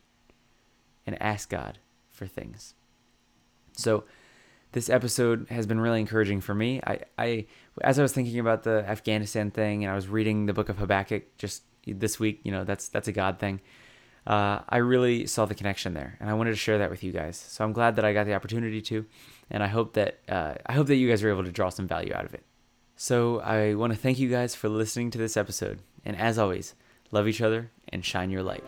and 1.07 1.19
ask 1.19 1.49
God 1.49 1.79
for 2.11 2.27
things. 2.27 2.75
So 3.75 4.03
this 4.73 4.87
episode 4.87 5.47
has 5.49 5.65
been 5.65 5.79
really 5.79 5.99
encouraging 5.99 6.41
for 6.41 6.53
me. 6.53 6.79
I, 6.85 6.99
I 7.17 7.45
as 7.81 7.97
I 7.97 8.03
was 8.03 8.13
thinking 8.13 8.37
about 8.37 8.61
the 8.61 8.87
Afghanistan 8.87 9.49
thing 9.49 9.83
and 9.83 9.91
I 9.91 9.95
was 9.95 10.07
reading 10.07 10.45
the 10.45 10.53
book 10.53 10.69
of 10.69 10.77
Habakkuk 10.77 11.37
just 11.39 11.63
this 11.87 12.19
week, 12.19 12.41
you 12.43 12.51
know, 12.51 12.63
that's 12.63 12.87
that's 12.87 13.07
a 13.07 13.11
God 13.11 13.39
thing. 13.39 13.61
Uh, 14.25 14.59
I 14.67 14.77
really 14.77 15.27
saw 15.27 15.45
the 15.45 15.55
connection 15.55 15.93
there, 15.93 16.17
and 16.19 16.29
I 16.29 16.33
wanted 16.33 16.51
to 16.51 16.55
share 16.55 16.79
that 16.79 16.89
with 16.89 17.03
you 17.03 17.11
guys. 17.11 17.37
So 17.37 17.63
I'm 17.63 17.73
glad 17.73 17.95
that 17.97 18.05
I 18.05 18.13
got 18.13 18.25
the 18.25 18.33
opportunity 18.33 18.81
to, 18.81 19.05
and 19.51 19.61
I 19.61 19.67
hope 19.67 19.93
that 19.93 20.19
uh, 20.27 20.55
I 20.65 20.73
hope 20.73 20.87
that 20.87 20.95
you 20.95 21.07
guys 21.09 21.23
are 21.23 21.29
able 21.29 21.43
to 21.43 21.51
draw 21.51 21.69
some 21.69 21.87
value 21.87 22.13
out 22.13 22.25
of 22.25 22.33
it. 22.33 22.43
So 22.95 23.39
I 23.41 23.75
want 23.75 23.93
to 23.93 23.99
thank 23.99 24.17
you 24.17 24.29
guys 24.29 24.55
for 24.55 24.69
listening 24.69 25.11
to 25.11 25.17
this 25.17 25.37
episode, 25.37 25.79
and 26.03 26.17
as 26.17 26.39
always, 26.39 26.73
love 27.11 27.27
each 27.27 27.41
other 27.41 27.71
and 27.89 28.03
shine 28.03 28.31
your 28.31 28.43
light. 28.43 28.63